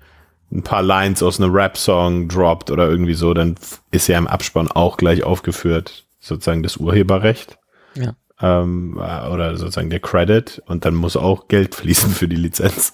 ein 0.52 0.64
paar 0.64 0.82
Lines 0.82 1.22
aus 1.22 1.40
einem 1.40 1.54
Rap-Song 1.54 2.28
droppt 2.28 2.72
oder 2.72 2.90
irgendwie 2.90 3.14
so, 3.14 3.34
dann 3.34 3.56
ist 3.92 4.08
ja 4.08 4.18
im 4.18 4.28
Abspann 4.28 4.68
auch 4.68 4.98
gleich 4.98 5.24
aufgeführt, 5.24 6.06
sozusagen 6.20 6.64
das 6.64 6.78
Urheberrecht. 6.78 7.58
Ja. 7.96 8.14
Ähm, 8.42 8.98
oder 8.98 9.58
sozusagen 9.58 9.90
der 9.90 10.00
Credit 10.00 10.62
und 10.66 10.86
dann 10.86 10.96
muss 10.96 11.18
auch 11.18 11.48
Geld 11.48 11.76
fließen 11.76 12.10
für 12.12 12.28
die 12.28 12.38
Lizenz. 12.38 12.94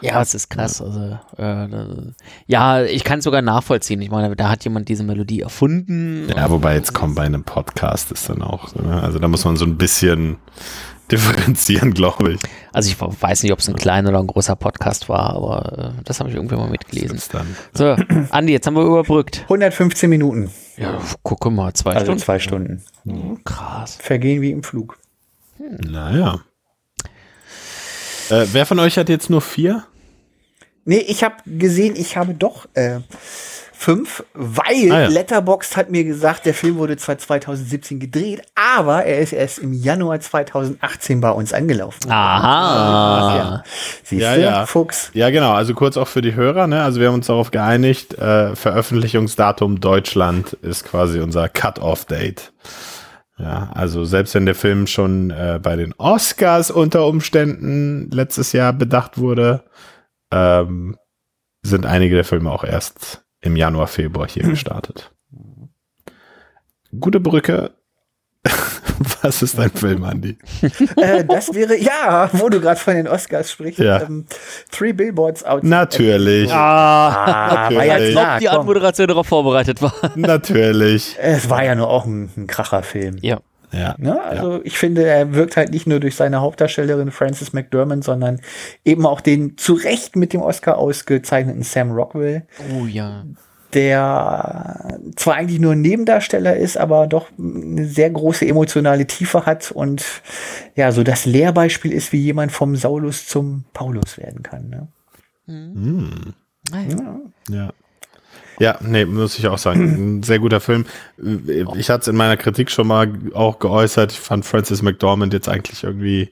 Ja, 0.00 0.22
es 0.22 0.34
ist 0.34 0.48
krass. 0.48 0.80
Also, 0.80 1.18
äh, 1.36 1.68
ja, 2.46 2.82
ich 2.82 3.04
kann 3.04 3.18
es 3.18 3.24
sogar 3.24 3.42
nachvollziehen. 3.42 4.00
Ich 4.00 4.10
meine, 4.10 4.34
da 4.36 4.48
hat 4.48 4.64
jemand 4.64 4.88
diese 4.88 5.02
Melodie 5.02 5.40
erfunden. 5.40 6.28
Ja, 6.34 6.48
wobei 6.50 6.74
jetzt 6.74 6.94
kommt 6.94 7.16
bei 7.16 7.24
einem 7.24 7.44
Podcast 7.44 8.12
ist 8.12 8.28
dann 8.28 8.42
auch. 8.42 8.74
Ne? 8.74 9.02
Also 9.02 9.18
da 9.18 9.28
muss 9.28 9.44
man 9.44 9.56
so 9.56 9.64
ein 9.64 9.76
bisschen 9.76 10.36
differenzieren, 11.10 11.92
glaube 11.94 12.32
ich. 12.32 12.40
Also 12.72 12.90
ich 12.90 13.00
weiß 13.00 13.42
nicht, 13.42 13.52
ob 13.52 13.58
es 13.58 13.68
ein 13.68 13.76
kleiner 13.76 14.10
oder 14.10 14.20
ein 14.20 14.26
großer 14.26 14.56
Podcast 14.56 15.08
war, 15.08 15.30
aber 15.30 15.94
äh, 15.98 16.02
das 16.04 16.20
habe 16.20 16.30
ich 16.30 16.36
irgendwie 16.36 16.56
mal 16.56 16.70
mitgelesen. 16.70 17.20
Dann, 17.32 17.56
so, 17.72 17.96
Andi, 18.30 18.52
jetzt 18.52 18.66
haben 18.66 18.74
wir 18.74 18.84
überbrückt. 18.84 19.42
115 19.44 20.08
Minuten. 20.08 20.50
Ja, 20.76 21.00
gucke 21.22 21.50
mal, 21.50 21.72
zwei 21.74 21.92
also 21.92 22.06
Stunden. 22.06 22.20
zwei 22.20 22.38
Stunden. 22.38 22.82
Mhm. 23.04 23.44
Krass. 23.44 23.96
Vergehen 24.00 24.40
wie 24.40 24.50
im 24.50 24.62
Flug. 24.62 24.98
Hm. 25.58 25.90
Naja. 25.90 26.40
Äh, 28.30 28.46
wer 28.52 28.66
von 28.66 28.78
euch 28.78 28.96
hat 28.96 29.08
jetzt 29.08 29.28
nur 29.28 29.40
vier? 29.40 29.84
Nee, 30.84 30.98
ich 30.98 31.22
habe 31.24 31.36
gesehen, 31.46 31.94
ich 31.96 32.16
habe 32.16 32.34
doch 32.34 32.66
äh, 32.74 33.00
fünf, 33.80 34.22
weil 34.34 34.92
ah, 34.92 35.00
ja. 35.00 35.08
Letterboxd 35.08 35.74
hat 35.78 35.90
mir 35.90 36.04
gesagt, 36.04 36.44
der 36.44 36.52
Film 36.52 36.76
wurde 36.76 36.98
zwar 36.98 37.16
2017 37.16 37.98
gedreht, 37.98 38.42
aber 38.54 39.04
er 39.06 39.20
ist 39.20 39.32
erst 39.32 39.58
im 39.58 39.72
Januar 39.72 40.20
2018 40.20 41.22
bei 41.22 41.30
uns 41.30 41.54
angelaufen. 41.54 42.10
Aha. 42.10 43.36
Ja. 43.36 43.64
Siehst 44.04 44.22
ja, 44.22 44.34
du, 44.34 44.42
ja. 44.42 44.66
Fuchs. 44.66 45.10
Ja, 45.14 45.30
genau. 45.30 45.52
Also 45.52 45.72
kurz 45.72 45.96
auch 45.96 46.08
für 46.08 46.20
die 46.20 46.34
Hörer. 46.34 46.66
Ne? 46.66 46.82
Also 46.82 47.00
wir 47.00 47.08
haben 47.08 47.14
uns 47.14 47.28
darauf 47.28 47.50
geeinigt, 47.50 48.18
äh, 48.18 48.54
Veröffentlichungsdatum 48.54 49.80
Deutschland 49.80 50.52
ist 50.60 50.84
quasi 50.84 51.20
unser 51.20 51.48
Cut-off-Date. 51.48 52.52
Ja, 53.38 53.70
also 53.72 54.04
selbst 54.04 54.34
wenn 54.34 54.44
der 54.44 54.54
Film 54.54 54.86
schon 54.86 55.30
äh, 55.30 55.58
bei 55.62 55.76
den 55.76 55.94
Oscars 55.96 56.70
unter 56.70 57.06
Umständen 57.06 58.10
letztes 58.10 58.52
Jahr 58.52 58.74
bedacht 58.74 59.16
wurde, 59.16 59.64
ähm, 60.30 60.98
sind 61.62 61.86
einige 61.86 62.14
der 62.14 62.24
Filme 62.24 62.50
auch 62.50 62.64
erst 62.64 63.24
im 63.40 63.56
Januar, 63.56 63.86
Februar 63.86 64.28
hier 64.28 64.42
gestartet. 64.44 65.12
Gute 66.98 67.20
Brücke. 67.20 67.72
Was 69.22 69.42
ist 69.42 69.56
dein 69.58 69.70
Film, 69.70 70.04
Andy? 70.04 70.36
äh, 70.96 71.24
das 71.24 71.54
wäre, 71.54 71.76
ja, 71.78 72.28
wo 72.34 72.48
du 72.50 72.60
gerade 72.60 72.78
von 72.78 72.94
den 72.94 73.08
Oscars 73.08 73.50
sprichst. 73.50 73.78
Ja. 73.78 74.02
Ähm, 74.02 74.26
Three 74.70 74.92
Billboards 74.92 75.42
Outside. 75.44 75.68
Natürlich. 75.70 76.52
Ah, 76.52 77.66
Ah, 77.68 77.74
war 77.74 77.84
ja 77.84 77.94
Natürlich. 77.94 78.12
klar, 78.12 78.34
ob 78.34 78.40
die. 78.40 78.48
Anmoderation 78.48 79.08
darauf 79.08 79.26
vorbereitet 79.26 79.80
war. 79.80 79.94
Natürlich. 80.16 81.16
Es 81.18 81.48
war 81.48 81.64
ja 81.64 81.74
nur 81.74 81.88
auch 81.88 82.04
ein, 82.04 82.30
ein 82.36 82.46
Kracherfilm. 82.46 83.16
Ja. 83.22 83.40
Ja. 83.72 83.94
Ne? 83.98 84.20
Also 84.20 84.60
ich 84.64 84.78
finde, 84.78 85.06
er 85.06 85.34
wirkt 85.34 85.56
halt 85.56 85.70
nicht 85.70 85.86
nur 85.86 86.00
durch 86.00 86.16
seine 86.16 86.40
Hauptdarstellerin 86.40 87.10
Frances 87.10 87.52
McDermott, 87.52 88.04
sondern 88.04 88.40
eben 88.84 89.06
auch 89.06 89.20
den 89.20 89.56
zu 89.56 89.74
Recht 89.74 90.16
mit 90.16 90.32
dem 90.32 90.42
Oscar 90.42 90.78
ausgezeichneten 90.78 91.62
Sam 91.62 91.92
Rockwell, 91.92 92.46
Oh 92.74 92.86
ja. 92.86 93.24
der 93.72 94.98
zwar 95.16 95.34
eigentlich 95.36 95.60
nur 95.60 95.72
ein 95.72 95.80
Nebendarsteller 95.80 96.56
ist, 96.56 96.76
aber 96.76 97.06
doch 97.06 97.28
eine 97.38 97.86
sehr 97.86 98.10
große 98.10 98.46
emotionale 98.46 99.06
Tiefe 99.06 99.46
hat 99.46 99.70
und 99.70 100.04
ja, 100.74 100.90
so 100.92 101.02
das 101.02 101.24
Lehrbeispiel 101.26 101.92
ist, 101.92 102.12
wie 102.12 102.20
jemand 102.20 102.52
vom 102.52 102.74
Saulus 102.76 103.26
zum 103.26 103.64
Paulus 103.72 104.18
werden 104.18 104.42
kann. 104.42 104.68
Ne? 104.68 104.88
Hm. 105.46 106.34
Naja. 106.70 107.20
Ja. 107.48 107.56
Ja, 107.56 107.72
nee, 108.82 109.06
muss 109.06 109.38
ich 109.38 109.48
auch 109.48 109.58
sagen. 109.58 110.18
Ein 110.18 110.22
sehr 110.22 110.38
guter 110.38 110.60
Film. 110.60 110.84
Ich 111.76 111.88
hatte 111.88 112.02
es 112.02 112.08
in 112.08 112.16
meiner 112.16 112.36
Kritik 112.36 112.70
schon 112.70 112.86
mal 112.86 113.10
auch 113.32 113.58
geäußert. 113.58 114.12
Ich 114.12 114.20
fand 114.20 114.44
Frances 114.44 114.82
McDormand 114.82 115.32
jetzt 115.32 115.48
eigentlich 115.48 115.82
irgendwie 115.82 116.30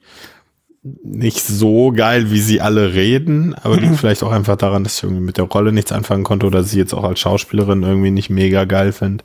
nicht 0.83 1.41
so 1.41 1.91
geil, 1.91 2.31
wie 2.31 2.39
sie 2.39 2.61
alle 2.61 2.93
reden, 2.93 3.55
aber 3.55 3.77
liegt 3.77 3.95
vielleicht 3.97 4.23
auch 4.23 4.31
einfach 4.31 4.55
daran, 4.55 4.83
dass 4.83 4.97
ich 4.97 5.03
irgendwie 5.03 5.23
mit 5.23 5.37
der 5.37 5.45
Rolle 5.45 5.71
nichts 5.71 5.91
anfangen 5.91 6.23
konnte 6.23 6.45
oder 6.45 6.63
sie 6.63 6.77
jetzt 6.77 6.93
auch 6.93 7.03
als 7.03 7.19
Schauspielerin 7.19 7.83
irgendwie 7.83 8.11
nicht 8.11 8.29
mega 8.29 8.65
geil 8.65 8.91
finde. 8.91 9.23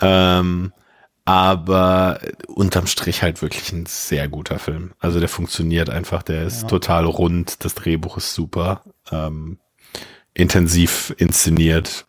Ähm, 0.00 0.72
aber 1.24 2.20
unterm 2.46 2.86
Strich 2.86 3.22
halt 3.22 3.42
wirklich 3.42 3.72
ein 3.72 3.86
sehr 3.86 4.28
guter 4.28 4.60
Film. 4.60 4.92
Also 5.00 5.18
der 5.18 5.28
funktioniert 5.28 5.90
einfach, 5.90 6.22
der 6.22 6.44
ist 6.44 6.68
total 6.68 7.04
rund, 7.04 7.64
das 7.64 7.74
Drehbuch 7.74 8.16
ist 8.18 8.34
super, 8.34 8.82
ähm, 9.10 9.58
intensiv 10.34 11.12
inszeniert, 11.18 12.05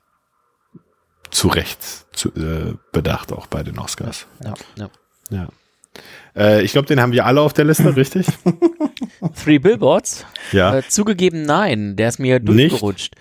zu 1.37 1.47
Recht 1.49 1.79
zu, 2.13 2.29
äh, 2.29 2.73
bedacht 2.91 3.31
auch 3.31 3.45
bei 3.45 3.61
den 3.61 3.77
Oscars. 3.77 4.25
Ja, 4.43 4.55
ja. 4.75 4.89
Ja. 5.29 5.47
Äh, 6.35 6.63
ich 6.63 6.71
glaube, 6.71 6.87
den 6.87 6.99
haben 6.99 7.11
wir 7.11 7.25
alle 7.25 7.41
auf 7.41 7.53
der 7.53 7.65
Liste, 7.65 7.95
richtig? 7.95 8.25
Three 9.43 9.59
Billboards? 9.59 10.25
Ja. 10.51 10.77
Äh, 10.77 10.87
zugegeben, 10.87 11.43
nein. 11.43 11.95
Der 11.95 12.09
ist 12.09 12.19
mir 12.19 12.39
Nicht? 12.39 12.71
durchgerutscht. 12.71 13.15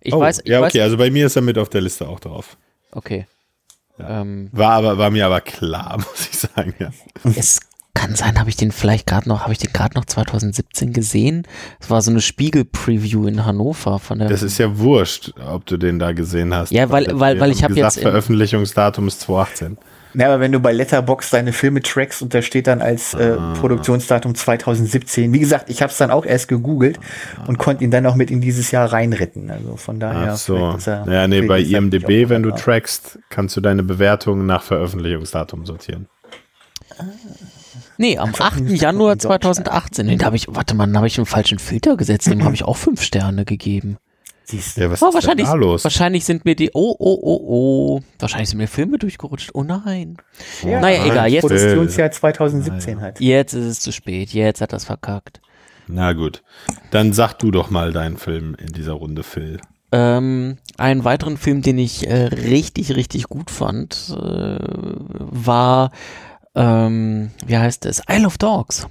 Ich 0.00 0.12
oh, 0.12 0.20
weiß, 0.20 0.40
ich 0.40 0.50
ja, 0.50 0.60
weiß, 0.60 0.72
okay, 0.72 0.82
also 0.82 0.96
bei 0.98 1.10
mir 1.10 1.26
ist 1.26 1.36
er 1.36 1.42
mit 1.42 1.56
auf 1.56 1.70
der 1.70 1.80
Liste 1.80 2.08
auch 2.08 2.20
drauf. 2.20 2.56
okay. 2.92 3.26
Ähm, 3.98 4.48
War 4.52 4.72
aber, 4.72 4.98
war 4.98 5.10
mir 5.10 5.26
aber 5.26 5.40
klar, 5.40 5.96
muss 6.10 6.28
ich 6.30 6.38
sagen, 6.38 6.74
ja. 6.78 6.90
es 7.36 7.60
kann 7.94 8.14
sein, 8.14 8.38
habe 8.40 8.48
ich 8.48 8.56
den 8.56 8.72
vielleicht 8.72 9.06
gerade 9.06 9.28
noch, 9.28 9.42
habe 9.42 9.52
ich 9.52 9.58
den 9.58 9.72
gerade 9.72 9.94
noch 9.96 10.06
2017 10.06 10.92
gesehen? 10.92 11.46
Es 11.78 11.90
war 11.90 12.00
so 12.00 12.10
eine 12.10 12.20
Spiegel-Preview 12.22 13.26
in 13.26 13.44
Hannover 13.44 13.98
von 13.98 14.18
der. 14.18 14.28
Das 14.28 14.42
ist 14.42 14.58
ja 14.58 14.78
wurscht, 14.78 15.32
ob 15.46 15.66
du 15.66 15.76
den 15.76 15.98
da 15.98 16.12
gesehen 16.12 16.54
hast. 16.54 16.72
Ja, 16.72 16.90
weil- 16.90 17.06
weil- 17.20 17.38
weil 17.38 17.50
ich 17.50 17.62
hab 17.62 17.68
gesagt, 17.74 17.96
jetzt 17.96 18.02
Veröffentlichungsdatum 18.02 19.08
ist 19.08 19.20
2018. 19.20 19.76
Ja, 20.14 20.26
aber 20.26 20.40
wenn 20.40 20.52
du 20.52 20.60
bei 20.60 20.72
Letterbox 20.72 21.30
deine 21.30 21.52
Filme 21.54 21.80
trackst 21.80 22.20
und 22.22 22.34
da 22.34 22.42
steht 22.42 22.66
dann 22.66 22.82
als 22.82 23.14
äh, 23.14 23.34
Ah. 23.38 23.54
Produktionsdatum 23.58 24.34
2017. 24.34 25.32
Wie 25.32 25.38
gesagt, 25.38 25.70
ich 25.70 25.80
habe 25.80 25.90
es 25.90 25.96
dann 25.96 26.10
auch 26.10 26.26
erst 26.26 26.48
gegoogelt 26.48 26.98
und 27.46 27.58
konnte 27.58 27.82
ihn 27.84 27.90
dann 27.90 28.04
auch 28.04 28.14
mit 28.14 28.30
in 28.30 28.42
dieses 28.42 28.70
Jahr 28.72 28.92
reinretten. 28.92 29.50
Also 29.50 29.76
von 29.76 30.00
daher. 30.00 30.32
Ach 30.32 30.36
so. 30.36 30.76
er- 30.86 31.06
Ja, 31.10 31.28
nee, 31.28 31.40
bei 31.42 31.60
IMDb, 31.60 32.28
wenn 32.28 32.42
du 32.42 32.50
trackst, 32.50 33.20
kannst 33.30 33.56
du 33.56 33.62
deine 33.62 33.82
Bewertungen 33.82 34.44
nach 34.44 34.62
Veröffentlichungsdatum 34.62 35.64
sortieren. 35.64 36.08
Nee, 38.02 38.18
am 38.18 38.28
Einfach 38.28 38.52
8. 38.56 38.60
nicht 38.60 38.82
Januar 38.82 39.12
in 39.12 39.18
Deutschland. 39.18 39.44
2018. 39.44 40.06
Den 40.08 40.24
habe 40.24 40.36
ich, 40.36 40.46
warte 40.48 40.74
mal, 40.74 40.86
den 40.86 40.96
habe 40.96 41.06
ich 41.06 41.16
einen 41.18 41.26
falschen 41.26 41.58
Filter 41.58 41.96
gesetzt. 41.96 42.26
Dem 42.26 42.44
habe 42.44 42.54
ich 42.54 42.64
auch 42.64 42.76
fünf 42.76 43.02
Sterne 43.02 43.44
gegeben. 43.44 43.96
Siehst 44.44 44.76
Ja, 44.76 44.90
was 44.90 45.02
Oh, 45.02 45.08
ist 45.08 45.14
wahrscheinlich, 45.14 45.46
da 45.46 45.54
los? 45.54 45.84
wahrscheinlich 45.84 46.24
sind 46.24 46.44
mir 46.44 46.56
die, 46.56 46.70
oh, 46.74 46.94
oh, 46.98 47.18
oh, 47.22 47.40
oh, 47.46 48.00
wahrscheinlich 48.18 48.48
sind 48.50 48.58
mir 48.58 48.66
Filme 48.66 48.98
durchgerutscht. 48.98 49.50
Oh 49.54 49.62
nein. 49.62 50.16
Ja, 50.64 50.80
naja, 50.80 51.06
egal, 51.06 51.28
jetzt 51.30 51.44
ist, 51.44 51.62
Produktionsjahr 51.62 52.10
2017 52.10 53.00
halt. 53.00 53.20
jetzt 53.20 53.54
ist 53.54 53.64
es 53.66 53.80
zu 53.80 53.92
spät. 53.92 54.32
Jetzt 54.32 54.60
hat 54.60 54.72
das 54.72 54.84
verkackt. 54.84 55.40
Na 55.86 56.12
gut. 56.12 56.42
Dann 56.90 57.12
sag 57.12 57.34
du 57.34 57.50
doch 57.50 57.70
mal 57.70 57.92
deinen 57.92 58.16
Film 58.16 58.56
in 58.58 58.72
dieser 58.72 58.92
Runde, 58.92 59.22
Phil. 59.22 59.60
Ähm, 59.92 60.56
einen 60.78 61.04
weiteren 61.04 61.36
Film, 61.36 61.62
den 61.62 61.78
ich 61.78 62.08
äh, 62.08 62.24
richtig, 62.26 62.96
richtig 62.96 63.24
gut 63.24 63.50
fand, 63.50 64.08
äh, 64.10 64.58
war, 64.58 65.90
ähm, 66.54 67.30
wie 67.46 67.56
heißt 67.56 67.86
es? 67.86 68.02
Isle 68.10 68.26
of 68.26 68.38
Dogs. 68.38 68.86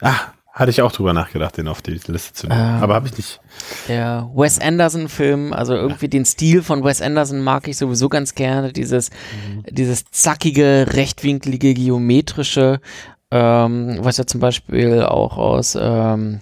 Ah, 0.00 0.14
hatte 0.52 0.70
ich 0.70 0.80
auch 0.82 0.92
drüber 0.92 1.12
nachgedacht, 1.12 1.56
den 1.58 1.68
auf 1.68 1.82
die 1.82 1.92
Liste 1.92 2.32
zu 2.32 2.46
nehmen. 2.46 2.60
Ähm. 2.60 2.82
Aber 2.82 2.94
habe 2.94 3.08
ich 3.08 3.16
nicht. 3.16 3.40
Der 3.88 4.28
Wes 4.34 4.58
Anderson-Film, 4.58 5.52
also 5.52 5.74
irgendwie 5.74 6.08
den 6.08 6.24
Stil 6.24 6.62
von 6.62 6.82
Wes 6.84 7.00
Anderson 7.02 7.40
mag 7.42 7.68
ich 7.68 7.76
sowieso 7.76 8.08
ganz 8.08 8.34
gerne. 8.34 8.72
Dieses, 8.72 9.10
dieses 9.70 10.04
zackige, 10.10 10.86
rechtwinklige, 10.92 11.74
geometrische, 11.74 12.80
ähm, 13.30 13.98
was 14.00 14.16
ja 14.18 14.26
zum 14.26 14.40
Beispiel 14.40 15.02
auch 15.02 15.36
aus, 15.36 15.76
ähm, 15.80 16.40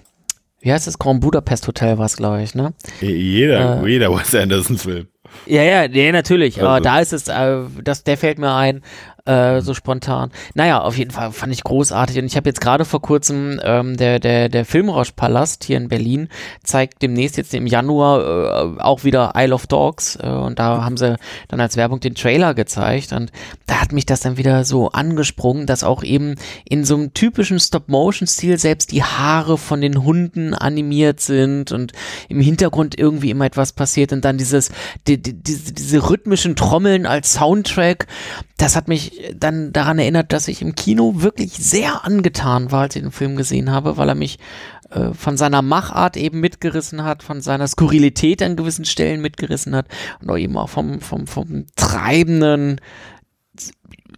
wie 0.61 0.71
heißt 0.71 0.87
das? 0.87 0.97
Grand 0.97 1.21
Budapest 1.21 1.67
Hotel 1.67 1.97
war 1.97 2.05
es, 2.05 2.17
glaube 2.17 2.41
ich, 2.41 2.55
ne? 2.55 2.73
Jeder, 3.01 3.83
Äh. 3.83 3.87
jeder 3.89 4.11
Wes 4.15 4.33
Anderson-Film. 4.33 5.07
Ja, 5.45 5.63
ja, 5.63 5.87
nee, 5.87 6.11
natürlich. 6.11 6.59
Aber 6.61 6.71
Also- 6.75 6.83
da 6.83 6.99
ist 6.99 7.13
es, 7.13 7.27
äh, 7.27 7.57
das, 7.83 8.03
der 8.03 8.17
fällt 8.17 8.39
mir 8.39 8.53
ein, 8.55 8.81
äh, 9.25 9.61
so 9.61 9.73
spontan. 9.73 10.31
Naja, 10.53 10.81
auf 10.81 10.97
jeden 10.97 11.11
Fall 11.11 11.31
fand 11.31 11.51
ich 11.51 11.63
großartig. 11.63 12.19
Und 12.19 12.25
ich 12.25 12.35
habe 12.35 12.47
jetzt 12.47 12.61
gerade 12.61 12.85
vor 12.85 13.01
kurzem 13.01 13.59
ähm, 13.63 13.97
der, 13.97 14.19
der, 14.19 14.49
der 14.49 14.65
Filmrauschpalast 14.65 15.63
hier 15.63 15.77
in 15.77 15.89
Berlin 15.89 16.29
zeigt 16.63 17.01
demnächst 17.01 17.37
jetzt 17.37 17.53
im 17.53 17.67
Januar 17.67 18.77
äh, 18.77 18.81
auch 18.81 19.03
wieder 19.03 19.33
Isle 19.35 19.55
of 19.55 19.67
Dogs. 19.67 20.17
Äh, 20.21 20.27
und 20.27 20.59
da 20.59 20.83
haben 20.83 20.97
sie 20.97 21.17
dann 21.47 21.59
als 21.59 21.75
Werbung 21.75 21.99
den 21.99 22.15
Trailer 22.15 22.53
gezeigt. 22.53 23.13
Und 23.13 23.31
da 23.65 23.81
hat 23.81 23.91
mich 23.91 24.05
das 24.05 24.19
dann 24.21 24.37
wieder 24.37 24.63
so 24.63 24.89
angesprungen, 24.91 25.65
dass 25.65 25.83
auch 25.83 26.03
eben 26.03 26.35
in 26.69 26.85
so 26.85 26.95
einem 26.95 27.13
typischen 27.13 27.59
Stop-Motion-Stil 27.59 28.57
selbst 28.59 28.91
die 28.91 29.03
Haare 29.03 29.57
von 29.57 29.81
den 29.81 30.03
Hunden 30.03 30.53
animiert 30.53 31.19
sind 31.19 31.71
und 31.71 31.93
im 32.29 32.39
Hintergrund 32.39 32.97
irgendwie 32.97 33.31
immer 33.31 33.45
etwas 33.45 33.73
passiert 33.73 34.13
und 34.13 34.23
dann 34.23 34.37
dieses, 34.37 34.69
die, 35.07 35.21
die, 35.21 35.33
diese, 35.33 35.73
diese 35.73 36.09
rhythmischen 36.09 36.55
Trommeln 36.55 37.05
als 37.05 37.33
Soundtrack, 37.33 38.07
das 38.57 38.75
hat 38.75 38.87
mich 38.87 39.14
dann 39.35 39.71
daran 39.73 39.99
erinnert, 39.99 40.33
dass 40.33 40.47
ich 40.47 40.61
im 40.61 40.75
Kino 40.75 41.21
wirklich 41.21 41.53
sehr 41.53 42.05
angetan 42.05 42.71
war, 42.71 42.81
als 42.81 42.95
ich 42.95 43.01
den 43.01 43.11
Film 43.11 43.35
gesehen 43.35 43.71
habe, 43.71 43.97
weil 43.97 44.09
er 44.09 44.15
mich 44.15 44.39
äh, 44.89 45.13
von 45.13 45.37
seiner 45.37 45.61
Machart 45.61 46.17
eben 46.17 46.39
mitgerissen 46.39 47.03
hat, 47.03 47.23
von 47.23 47.41
seiner 47.41 47.67
Skurrilität 47.67 48.41
an 48.43 48.55
gewissen 48.55 48.85
Stellen 48.85 49.21
mitgerissen 49.21 49.75
hat 49.75 49.87
und 50.21 50.29
auch 50.29 50.37
eben 50.37 50.57
auch 50.57 50.69
vom, 50.69 51.01
vom, 51.01 51.27
vom 51.27 51.65
treibenden 51.75 52.79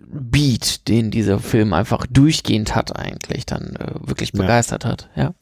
Beat, 0.09 0.87
den 0.87 1.11
dieser 1.11 1.39
Film 1.39 1.73
einfach 1.73 2.05
durchgehend 2.07 2.75
hat 2.75 2.95
eigentlich, 2.97 3.45
dann 3.45 3.75
äh, 3.75 4.07
wirklich 4.07 4.31
Ja. 4.33 4.41
begeistert 4.41 4.85
hat, 4.85 5.09
ja. 5.15 5.33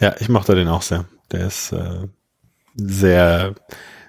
Ja, 0.00 0.14
ich 0.18 0.28
mochte 0.28 0.54
den 0.54 0.68
auch 0.68 0.82
sehr. 0.82 1.04
Der 1.30 1.46
ist 1.46 1.72
äh, 1.72 2.08
sehr 2.74 3.54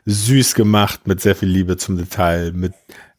süß 0.06 0.56
gemacht, 0.56 1.08
mit 1.08 1.22
sehr 1.22 1.36
viel 1.36 1.50
Liebe 1.50 1.78
zum 1.78 1.98
Detail, 1.98 2.52
mit 2.54 2.74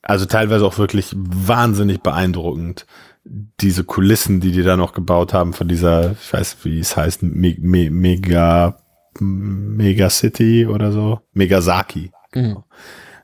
also 0.05 0.27
teilweise 0.27 0.65
auch 0.67 0.79
wirklich 0.79 1.15
wahnsinnig 1.17 2.03
beeindruckend. 2.03 2.87
Diese 3.25 3.85
Kulissen, 3.85 4.41
die 4.41 4.53
die 4.53 4.63
da 4.63 4.77
noch 4.77 4.93
gebaut 4.93 5.33
haben 5.33 5.55
von 5.55 5.67
dieser, 5.67 6.13
ich 6.13 6.33
weiß, 6.33 6.59
wie 6.63 6.79
es 6.79 6.97
heißt, 6.97 7.23
Me 7.23 7.57
Me 7.59 7.91
Mega 7.91 8.77
Mega 9.21 10.11
City 10.11 10.67
oder 10.67 10.93
so, 10.93 11.21
Megasaki. 11.33 12.11
Mhm. 12.35 12.59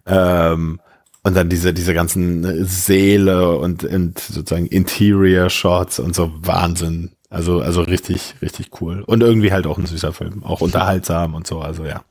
Ähm, 0.07 0.81
und 1.23 1.37
dann 1.37 1.49
diese, 1.49 1.75
diese 1.75 1.93
ganzen 1.93 2.65
Seele 2.65 3.57
und, 3.59 3.85
und 3.85 4.19
sozusagen 4.19 4.67
Interior 4.67 5.51
Shots 5.51 5.99
und 5.99 6.15
so 6.15 6.33
Wahnsinn. 6.41 7.11
Also, 7.29 7.61
also 7.61 7.83
richtig, 7.83 8.35
richtig 8.41 8.81
cool. 8.81 9.03
Und 9.03 9.23
irgendwie 9.23 9.53
halt 9.53 9.67
auch 9.67 9.79
ein 9.79 9.87
süßer 9.87 10.13
Film. 10.13 10.43
Auch 10.43 10.61
unterhaltsam 10.61 11.35
und 11.35 11.47
so. 11.47 11.61
Also 11.61 11.85
ja. 11.85 12.03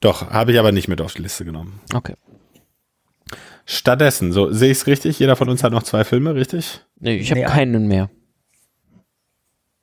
Doch, 0.00 0.30
habe 0.30 0.52
ich 0.52 0.58
aber 0.58 0.72
nicht 0.72 0.88
mit 0.88 1.00
auf 1.00 1.14
die 1.14 1.22
Liste 1.22 1.44
genommen. 1.44 1.80
Okay. 1.94 2.14
Stattdessen, 3.66 4.32
so 4.32 4.52
sehe 4.52 4.70
ich 4.70 4.78
es 4.78 4.86
richtig, 4.86 5.18
jeder 5.18 5.36
von 5.36 5.48
uns 5.48 5.62
hat 5.64 5.72
noch 5.72 5.82
zwei 5.84 6.04
Filme, 6.04 6.34
richtig? 6.34 6.80
Nee, 7.00 7.16
ich 7.16 7.30
habe 7.30 7.40
Nee, 7.40 7.46
keinen 7.46 7.88
mehr. 7.88 8.10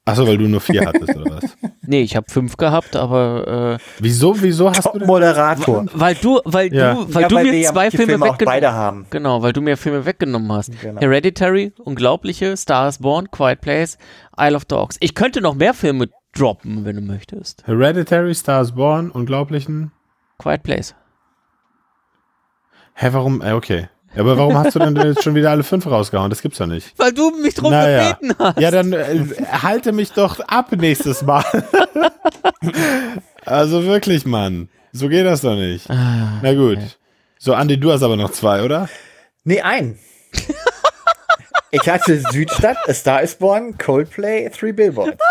Achso, 0.03 0.25
weil 0.27 0.37
du 0.37 0.47
nur 0.47 0.61
vier 0.61 0.81
hattest, 0.85 1.15
oder 1.15 1.35
was? 1.35 1.57
Nee, 1.87 2.01
ich 2.01 2.15
habe 2.15 2.25
fünf 2.29 2.57
gehabt, 2.57 2.95
aber 2.95 3.77
äh, 3.79 3.83
Wieso, 3.99 4.39
wieso 4.41 4.69
hast 4.69 4.85
du 4.85 4.91
denn? 4.91 4.99
Top-Moderator. 5.01 5.85
weil 5.93 6.15
du, 6.15 6.39
weil 6.45 6.73
Ja. 6.73 6.93
du, 6.93 7.13
weil 7.13 7.21
Ja, 7.23 7.27
du 7.27 7.35
weil 7.35 7.43
mir 7.45 7.63
zwei 7.63 7.89
die 7.89 7.97
Filme, 7.97 8.11
Filme 8.13 8.25
weggenommen 8.25 8.45
beide 8.45 8.71
haben. 8.73 9.07
Genau, 9.09 9.41
weil 9.41 9.51
du 9.51 9.61
mir 9.61 9.75
Filme 9.77 10.05
weggenommen 10.05 10.51
hast. 10.51 10.71
Genau. 10.79 11.01
Hereditary, 11.01 11.73
Unglaubliche, 11.79 12.55
Star 12.55 12.87
is 12.87 12.99
Born, 12.99 13.29
Quiet 13.31 13.61
Place, 13.61 13.97
Isle 14.39 14.55
of 14.55 14.65
Dogs. 14.65 14.97
Ich 14.99 15.15
könnte 15.15 15.41
noch 15.41 15.55
mehr 15.55 15.73
Filme 15.73 16.09
droppen, 16.33 16.85
wenn 16.85 16.95
du 16.95 17.01
möchtest. 17.01 17.65
Hereditary, 17.67 18.33
Stars 18.35 18.71
Born, 18.73 19.09
Unglaublichen. 19.11 19.91
Quiet 20.37 20.63
Place. 20.63 20.95
Hä, 22.93 23.09
warum? 23.11 23.41
Äh, 23.41 23.53
okay. 23.53 23.87
Aber 24.15 24.37
warum 24.37 24.57
hast 24.57 24.75
du 24.75 24.79
denn 24.79 24.95
jetzt 24.97 25.23
schon 25.23 25.35
wieder 25.35 25.51
alle 25.51 25.63
fünf 25.63 25.87
rausgehauen? 25.87 26.29
Das 26.29 26.41
gibt's 26.41 26.57
doch 26.57 26.67
nicht. 26.67 26.93
Weil 26.97 27.13
du 27.13 27.31
mich 27.31 27.55
drum 27.55 27.71
Naja. 27.71 28.11
gebeten 28.13 28.35
hast. 28.37 28.59
Ja, 28.59 28.69
dann 28.69 28.91
äh, 28.91 29.25
halte 29.51 29.93
mich 29.93 30.11
doch 30.11 30.41
ab 30.41 30.71
nächstes 30.73 31.21
Mal. 31.21 31.45
also 33.45 33.85
wirklich, 33.85 34.25
Mann. 34.25 34.67
So 34.91 35.07
geht 35.07 35.25
das 35.25 35.41
doch 35.41 35.55
nicht. 35.55 35.89
Ah, 35.89 36.39
Na 36.41 36.53
gut. 36.53 36.79
So, 37.39 37.53
Andi, 37.53 37.79
du 37.79 37.91
hast 37.91 38.03
aber 38.03 38.17
noch 38.17 38.31
zwei, 38.31 38.63
oder? 38.63 38.89
Nee, 39.45 39.61
ein. 39.61 39.97
ich 41.71 41.89
hatte 41.89 42.21
Südstadt, 42.31 42.77
A 42.87 42.93
Star 42.93 43.21
is 43.21 43.35
Born, 43.35 43.77
Coldplay, 43.77 44.49
Three 44.49 44.73
Billboards. 44.73 45.17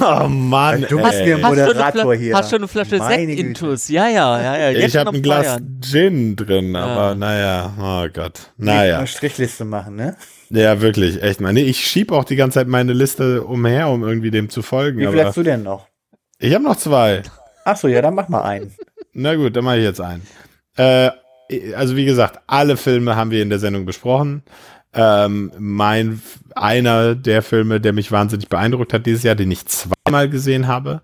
Oh 0.00 0.28
Mann, 0.28 0.84
Du 0.88 1.00
bist 1.00 1.14
ey. 1.14 1.26
mir 1.36 1.42
Hast 1.42 1.54
schon, 1.54 1.58
eine 1.60 1.66
Moderator 1.66 2.14
hier. 2.14 2.34
hast 2.36 2.50
schon 2.50 2.58
eine 2.58 2.68
Flasche 2.68 2.98
Meine 2.98 3.26
Sekt 3.26 3.38
intus. 3.40 3.88
Ja, 3.88 4.08
ja, 4.08 4.40
ja, 4.42 4.58
ja. 4.58 4.70
Jetzt 4.70 4.94
Ich 4.94 4.96
habe 4.96 5.10
ein 5.16 5.22
Glas. 5.22 5.58
Gin 5.80 6.34
drin, 6.36 6.74
aber 6.76 7.14
naja, 7.14 7.72
oh 7.80 8.08
Gott. 8.12 8.50
Naja. 8.56 8.98
Eine 8.98 9.06
Strichliste 9.06 9.64
machen, 9.64 9.94
ne? 9.96 10.16
Ja, 10.50 10.80
wirklich, 10.80 11.22
echt 11.22 11.40
mal. 11.40 11.52
Nee, 11.52 11.62
ich 11.62 11.86
schieb 11.86 12.10
auch 12.12 12.24
die 12.24 12.36
ganze 12.36 12.58
Zeit 12.60 12.68
meine 12.68 12.92
Liste 12.92 13.42
umher, 13.42 13.88
um 13.88 14.02
irgendwie 14.02 14.30
dem 14.30 14.48
zu 14.50 14.62
folgen. 14.62 14.98
Wie 14.98 15.06
viel 15.06 15.24
hast 15.24 15.36
du 15.36 15.42
denn 15.42 15.62
noch? 15.62 15.86
ich 16.38 16.52
habe 16.54 16.64
noch 16.64 16.76
zwei. 16.76 17.22
Ach 17.64 17.76
so, 17.76 17.88
ja, 17.88 18.02
dann 18.02 18.14
mach 18.14 18.28
mal 18.28 18.42
einen. 18.42 18.74
Na 19.12 19.34
gut, 19.36 19.56
dann 19.56 19.64
mache 19.64 19.78
ich 19.78 19.84
jetzt 19.84 20.00
einen. 20.00 20.26
Äh, 20.76 21.10
also 21.76 21.96
wie 21.96 22.04
gesagt, 22.04 22.40
alle 22.46 22.76
Filme 22.76 23.16
haben 23.16 23.30
wir 23.30 23.42
in 23.42 23.50
der 23.50 23.58
Sendung 23.58 23.84
besprochen. 23.86 24.42
Ähm, 24.94 25.52
mein 25.58 26.22
einer 26.54 27.14
der 27.14 27.42
Filme, 27.42 27.80
der 27.80 27.92
mich 27.92 28.12
wahnsinnig 28.12 28.48
beeindruckt 28.48 28.92
hat 28.92 29.06
dieses 29.06 29.22
Jahr, 29.22 29.34
den 29.34 29.50
ich 29.50 29.66
zweimal 29.66 30.28
gesehen 30.28 30.66
habe, 30.68 31.02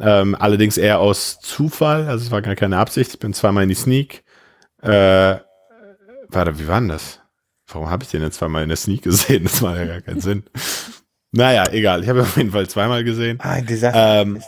ähm, 0.00 0.34
allerdings 0.38 0.78
eher 0.78 1.00
aus 1.00 1.38
Zufall, 1.40 2.06
also 2.08 2.24
es 2.24 2.30
war 2.30 2.42
gar 2.42 2.54
keine 2.54 2.78
Absicht. 2.78 3.14
Ich 3.14 3.18
bin 3.20 3.34
zweimal 3.34 3.62
in 3.64 3.68
die 3.68 3.74
Sneak. 3.74 4.24
Äh, 4.82 5.36
warte, 6.28 6.58
wie 6.58 6.68
war 6.68 6.80
denn 6.80 6.88
das? 6.88 7.20
Warum 7.68 7.90
habe 7.90 8.04
ich 8.04 8.10
den 8.10 8.22
jetzt 8.22 8.38
zweimal 8.38 8.62
in 8.62 8.68
der 8.68 8.76
Sneak 8.76 9.02
gesehen? 9.02 9.44
Das 9.44 9.60
macht 9.60 9.76
ja 9.76 9.86
gar 9.86 10.00
keinen 10.00 10.20
Sinn. 10.20 10.44
Naja, 11.32 11.64
egal. 11.72 12.02
Ich 12.02 12.08
habe 12.08 12.22
auf 12.22 12.36
jeden 12.36 12.52
Fall 12.52 12.68
zweimal 12.68 13.04
gesehen. 13.04 13.38
Ah, 13.40 13.52
ein 13.52 13.66
Desaster. 13.66 14.22
Ähm, 14.22 14.42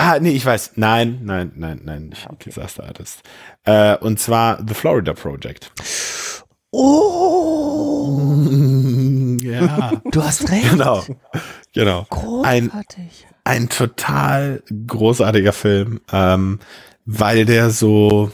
Ah, 0.00 0.20
nee, 0.20 0.30
ich 0.30 0.46
weiß. 0.46 0.72
Nein, 0.76 1.22
nein, 1.24 1.50
nein, 1.56 1.80
nein, 1.82 2.06
nicht 2.10 2.28
Disaster 2.46 2.84
Artist. 2.84 3.20
Äh, 3.64 3.96
und 3.96 4.20
zwar 4.20 4.64
The 4.64 4.72
Florida 4.72 5.12
Project. 5.12 5.72
Oh, 6.70 8.38
ja, 9.40 9.92
du 10.10 10.22
hast 10.22 10.50
recht. 10.50 10.70
genau. 10.70 11.02
Genau. 11.72 12.06
Ein, 12.42 12.68
Großartig. 12.68 13.26
ein 13.44 13.68
total 13.68 14.62
großartiger 14.86 15.52
Film, 15.52 16.00
ähm, 16.12 16.58
weil 17.06 17.44
der 17.46 17.70
so 17.70 18.30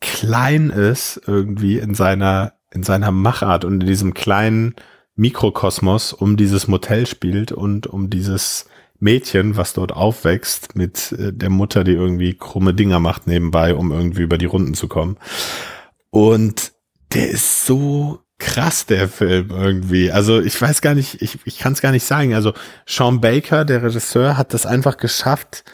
klein 0.00 0.70
ist 0.70 1.20
irgendwie 1.26 1.78
in 1.78 1.94
seiner, 1.94 2.54
in 2.70 2.82
seiner 2.82 3.10
Machart 3.10 3.64
und 3.64 3.80
in 3.80 3.86
diesem 3.86 4.14
kleinen 4.14 4.74
Mikrokosmos 5.16 6.12
um 6.12 6.36
dieses 6.36 6.68
Motel 6.68 7.06
spielt 7.06 7.52
und 7.52 7.86
um 7.86 8.10
dieses 8.10 8.66
Mädchen, 8.98 9.56
was 9.56 9.72
dort 9.72 9.92
aufwächst 9.92 10.76
mit 10.76 11.12
äh, 11.12 11.32
der 11.32 11.50
Mutter, 11.50 11.82
die 11.84 11.92
irgendwie 11.92 12.34
krumme 12.34 12.74
Dinger 12.74 13.00
macht 13.00 13.26
nebenbei, 13.26 13.74
um 13.74 13.90
irgendwie 13.90 14.22
über 14.22 14.38
die 14.38 14.46
Runden 14.46 14.74
zu 14.74 14.86
kommen. 14.86 15.16
Und 16.10 16.71
der 17.14 17.30
ist 17.30 17.66
so 17.66 18.20
krass, 18.38 18.86
der 18.86 19.08
Film 19.08 19.50
irgendwie. 19.50 20.10
Also 20.10 20.40
ich 20.40 20.60
weiß 20.60 20.80
gar 20.82 20.94
nicht, 20.94 21.22
ich, 21.22 21.38
ich 21.44 21.58
kann 21.58 21.72
es 21.72 21.80
gar 21.80 21.92
nicht 21.92 22.04
sagen. 22.04 22.34
Also 22.34 22.52
Sean 22.86 23.20
Baker, 23.20 23.64
der 23.64 23.82
Regisseur, 23.82 24.36
hat 24.36 24.52
das 24.52 24.66
einfach 24.66 24.96
geschafft, 24.96 25.64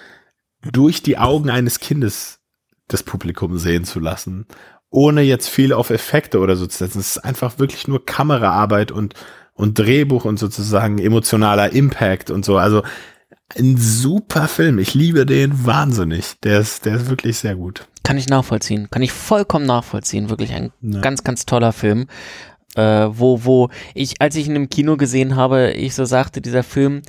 durch 0.63 1.03
die 1.03 1.19
Augen 1.19 1.51
eines 1.51 1.81
Kindes 1.81 2.41
das 2.89 3.03
Publikum 3.03 3.59
sehen 3.59 3.85
zu 3.85 4.01
lassen, 4.01 4.47
ohne 4.91 5.23
jetzt 5.23 5.49
viel 5.49 5.73
auf 5.73 5.91
Effekte 5.91 6.41
oder 6.41 6.57
so 6.57 6.67
zu 6.67 6.79
setzen. 6.79 7.01
Es 7.01 7.17
ist 7.17 7.25
einfach 7.25 7.59
wirklich 7.59 7.89
nur 7.89 8.05
Kameraarbeit 8.05 8.91
und, 8.91 9.15
und 9.55 9.79
Drehbuch 9.79 10.25
und 10.25 10.39
sozusagen 10.39 10.99
emotionaler 10.99 11.73
Impact 11.73 12.31
und 12.31 12.45
so. 12.45 12.59
Also 12.59 12.83
ein 13.57 13.77
super 13.77 14.49
Film. 14.49 14.79
Ich 14.79 14.95
liebe 14.95 15.25
den 15.27 15.65
wahnsinnig. 15.65 16.35
Der 16.43 16.61
ist, 16.61 16.85
der 16.85 16.97
ist 16.97 17.09
wirklich 17.09 17.39
sehr 17.39 17.55
gut. 17.55 17.87
Kann 18.03 18.19
ich 18.19 18.29
nachvollziehen. 18.29 18.89
Kann 18.91 19.03
ich 19.03 19.13
vollkommen 19.13 19.67
nachvollziehen. 19.67 20.29
Wirklich 20.31 20.53
ein 20.53 20.73
Ja. 20.83 21.01
ganz, 21.01 21.25
ganz 21.25 21.47
toller 21.47 21.73
Film. 21.73 22.07
Äh, 22.75 22.83
wo, 23.11 23.45
wo 23.45 23.71
ich, 23.95 24.21
als 24.21 24.37
ich 24.37 24.47
ihn 24.49 24.57
im 24.57 24.69
Kino 24.71 24.97
gesehen 24.97 25.37
habe, 25.37 25.73
ich 25.73 25.95
so 25.95 26.05
sagte, 26.05 26.41
dieser 26.41 26.63
Film 26.63 27.03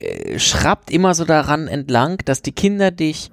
äh, 0.00 0.38
schrappt 0.38 0.90
immer 0.90 1.14
so 1.14 1.24
daran 1.24 1.68
entlang, 1.68 2.18
dass 2.24 2.42
die 2.42 2.52
Kinder 2.52 2.90
dich 2.90 3.30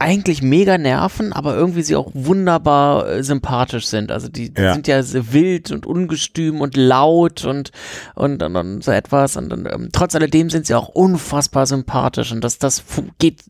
eigentlich 0.00 0.42
mega 0.42 0.78
nerven, 0.78 1.32
aber 1.32 1.54
irgendwie 1.56 1.82
sie 1.82 1.96
auch 1.96 2.10
wunderbar 2.14 3.08
äh, 3.08 3.22
sympathisch 3.24 3.86
sind. 3.86 4.12
Also 4.12 4.28
die, 4.28 4.50
die 4.54 4.60
Ja. 4.62 4.72
sind 4.74 4.86
ja 4.86 5.02
so 5.02 5.32
wild 5.32 5.70
und 5.72 5.86
ungestüm 5.86 6.60
und 6.60 6.76
laut 6.76 7.44
und 7.44 7.70
und, 8.14 8.42
und, 8.42 8.56
und 8.56 8.84
so 8.84 8.92
etwas. 8.92 9.36
Und, 9.36 9.52
und 9.52 9.66
ähm, 9.66 9.88
trotz 9.92 10.14
alledem 10.14 10.50
sind 10.50 10.66
sie 10.66 10.74
auch 10.74 10.88
unfassbar 10.88 11.66
sympathisch 11.66 12.32
und 12.32 12.42
das, 12.44 12.58
das 12.58 12.82
geht 13.18 13.42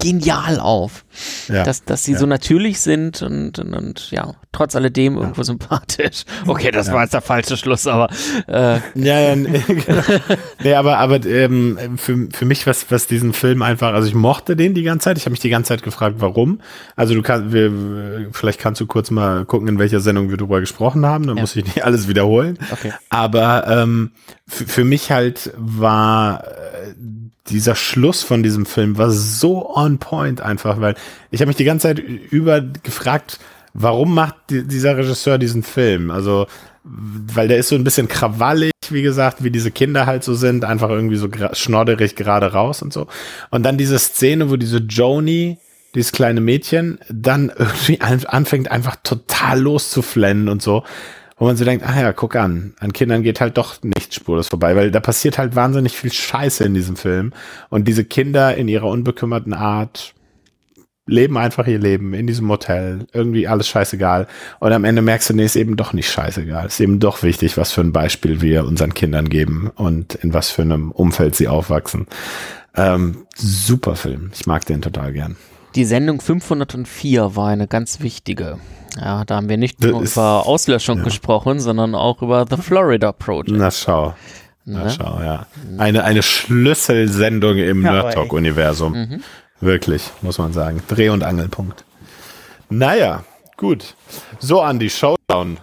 genial 0.00 0.60
auf 0.60 1.04
Ja. 1.48 1.64
dass, 1.64 1.84
dass 1.84 2.04
sie 2.04 2.12
Ja. 2.12 2.18
so 2.18 2.26
natürlich 2.26 2.78
sind 2.80 3.20
und, 3.22 3.58
und, 3.58 3.74
und 3.74 4.10
ja, 4.12 4.34
trotz 4.52 4.76
alledem 4.76 5.16
irgendwo 5.16 5.42
sympathisch. 5.42 6.24
Okay, 6.46 6.70
das 6.70 6.92
war 6.92 7.02
jetzt 7.02 7.14
der 7.14 7.20
falsche 7.20 7.56
Schluss, 7.56 7.86
aber 7.88 8.08
äh, 8.46 8.78
Ja, 8.94 9.18
ja, 9.20 9.34
nee, 9.36 9.60
genau. 9.66 10.02
nee, 10.62 10.74
aber, 10.74 10.98
aber 10.98 11.24
ähm, 11.26 11.78
für, 11.96 12.28
für 12.32 12.44
mich, 12.44 12.66
was, 12.66 12.90
was 12.90 13.08
diesen 13.08 13.32
Film 13.32 13.60
einfach, 13.62 13.92
also 13.92 14.06
ich 14.06 14.14
mochte 14.14 14.54
den 14.54 14.72
die 14.74 14.84
ganze 14.84 15.04
Zeit. 15.06 15.18
Ich 15.18 15.24
habe 15.24 15.32
mich 15.32 15.40
die 15.40 15.50
ganze 15.50 15.68
Zeit 15.68 15.82
gefragt, 15.82 16.16
warum. 16.20 16.60
Also 16.94 17.14
du 17.14 17.22
kannst, 17.22 17.52
wir, 17.52 18.28
vielleicht 18.32 18.60
kannst 18.60 18.80
du 18.80 18.86
kurz 18.86 19.10
mal 19.10 19.44
gucken, 19.46 19.66
in 19.68 19.78
welcher 19.80 20.00
Sendung 20.00 20.30
wir 20.30 20.36
drüber 20.36 20.60
gesprochen 20.60 21.04
haben. 21.06 21.26
Dann 21.26 21.36
muss 21.36 21.56
ich 21.56 21.64
nicht 21.64 21.84
alles 21.84 22.06
wiederholen. 22.08 22.58
okay. 22.70 22.92
Aber 23.10 23.66
ähm, 23.66 24.12
für, 24.46 24.66
für 24.66 24.84
mich 24.84 25.10
halt 25.10 25.52
war 25.56 26.44
äh, 26.44 26.94
dieser 27.50 27.74
Schluss 27.74 28.22
von 28.22 28.42
diesem 28.42 28.66
Film 28.66 28.98
war 28.98 29.10
so 29.10 29.74
on 29.74 29.98
point 29.98 30.40
einfach, 30.40 30.80
weil 30.80 30.94
ich 31.30 31.40
habe 31.40 31.48
mich 31.48 31.56
die 31.56 31.64
ganze 31.64 31.88
Zeit 31.88 31.98
über 31.98 32.60
gefragt, 32.60 33.38
warum 33.74 34.14
macht 34.14 34.36
die, 34.50 34.66
dieser 34.66 34.96
Regisseur 34.96 35.38
diesen 35.38 35.62
Film? 35.62 36.10
Also 36.10 36.46
weil 36.90 37.48
der 37.48 37.58
ist 37.58 37.68
so 37.68 37.74
ein 37.74 37.84
bisschen 37.84 38.08
krawallig, 38.08 38.72
wie 38.90 39.02
gesagt, 39.02 39.44
wie 39.44 39.50
diese 39.50 39.70
Kinder 39.70 40.06
halt 40.06 40.24
so 40.24 40.34
sind, 40.34 40.64
einfach 40.64 40.88
irgendwie 40.88 41.16
so 41.16 41.28
schnodderig 41.52 42.16
gerade 42.16 42.52
raus 42.52 42.82
und 42.82 42.92
so. 42.92 43.08
Und 43.50 43.64
dann 43.64 43.76
diese 43.76 43.98
Szene, 43.98 44.50
wo 44.50 44.56
diese 44.56 44.78
Joni, 44.78 45.58
dieses 45.94 46.12
kleine 46.12 46.40
Mädchen, 46.40 46.98
dann 47.10 47.52
irgendwie 47.56 48.00
an, 48.00 48.24
anfängt 48.26 48.70
einfach 48.70 48.96
total 49.02 49.60
loszuflennen 49.60 50.48
und 50.48 50.62
so. 50.62 50.84
Wo 51.38 51.46
man 51.46 51.56
so 51.56 51.64
denkt, 51.64 51.86
ah 51.86 52.00
ja, 52.00 52.12
guck 52.12 52.34
an, 52.36 52.74
an 52.80 52.92
Kindern 52.92 53.22
geht 53.22 53.40
halt 53.40 53.56
doch 53.58 53.76
nicht 53.82 54.14
spurlos 54.14 54.48
vorbei, 54.48 54.74
weil 54.74 54.90
da 54.90 55.00
passiert 55.00 55.38
halt 55.38 55.54
wahnsinnig 55.54 55.96
viel 55.96 56.12
Scheiße 56.12 56.64
in 56.64 56.74
diesem 56.74 56.96
Film. 56.96 57.32
Und 57.68 57.86
diese 57.86 58.04
Kinder 58.04 58.56
in 58.56 58.66
ihrer 58.66 58.88
unbekümmerten 58.88 59.54
Art 59.54 60.14
leben 61.08 61.38
einfach 61.38 61.66
ihr 61.66 61.78
Leben 61.78 62.12
in 62.14 62.26
diesem 62.26 62.46
Motel, 62.46 63.06
irgendwie 63.12 63.48
alles 63.48 63.66
scheißegal. 63.68 64.26
Und 64.60 64.72
am 64.72 64.84
Ende 64.84 65.02
merkst 65.02 65.30
du, 65.30 65.34
nee, 65.34 65.44
ist 65.44 65.56
eben 65.56 65.76
doch 65.76 65.92
nicht 65.92 66.10
scheißegal. 66.10 66.66
Ist 66.66 66.80
eben 66.80 67.00
doch 67.00 67.22
wichtig, 67.22 67.56
was 67.56 67.72
für 67.72 67.80
ein 67.80 67.92
Beispiel 67.92 68.40
wir 68.40 68.64
unseren 68.64 68.94
Kindern 68.94 69.28
geben 69.28 69.70
und 69.74 70.14
in 70.16 70.34
was 70.34 70.50
für 70.50 70.62
einem 70.62 70.90
Umfeld 70.92 71.34
sie 71.34 71.48
aufwachsen. 71.48 72.06
Ähm, 72.76 73.26
super 73.34 73.96
Film. 73.96 74.30
Ich 74.34 74.46
mag 74.46 74.66
den 74.66 74.82
total 74.82 75.12
gern. 75.12 75.36
Die 75.74 75.84
Sendung 75.84 76.20
504 76.20 77.36
war 77.36 77.48
eine 77.48 77.66
ganz 77.66 78.00
wichtige. 78.00 78.58
Ja, 79.00 79.24
da 79.24 79.36
haben 79.36 79.48
wir 79.48 79.56
nicht 79.56 79.82
Das 79.82 79.90
nur 79.90 80.02
ist- 80.02 80.12
über 80.16 80.46
Auslöschung 80.46 80.98
ja. 80.98 81.04
gesprochen, 81.04 81.60
sondern 81.60 81.94
auch 81.94 82.20
über 82.22 82.46
The 82.48 82.56
Florida 82.56 83.12
Project. 83.12 83.56
Na 83.58 83.70
schau. 83.70 84.14
Na 84.64 84.84
Ne? 84.84 84.90
schau, 84.90 85.20
ja. 85.22 85.46
Eine, 85.78 86.04
eine 86.04 86.22
Schlüsselsendung 86.22 87.56
im 87.56 87.82
Ja, 87.84 87.92
Nerd 87.92 88.14
Talk-Universum. 88.14 88.92
Mhm. 88.92 89.22
Wirklich, 89.60 90.10
muss 90.22 90.38
man 90.38 90.52
sagen. 90.52 90.82
Dreh- 90.88 91.08
und 91.08 91.24
Angelpunkt. 91.24 91.84
Naja, 92.68 93.24
gut. 93.56 93.94
So, 94.38 94.60
Andi, 94.60 94.90
Showdown. 94.90 95.58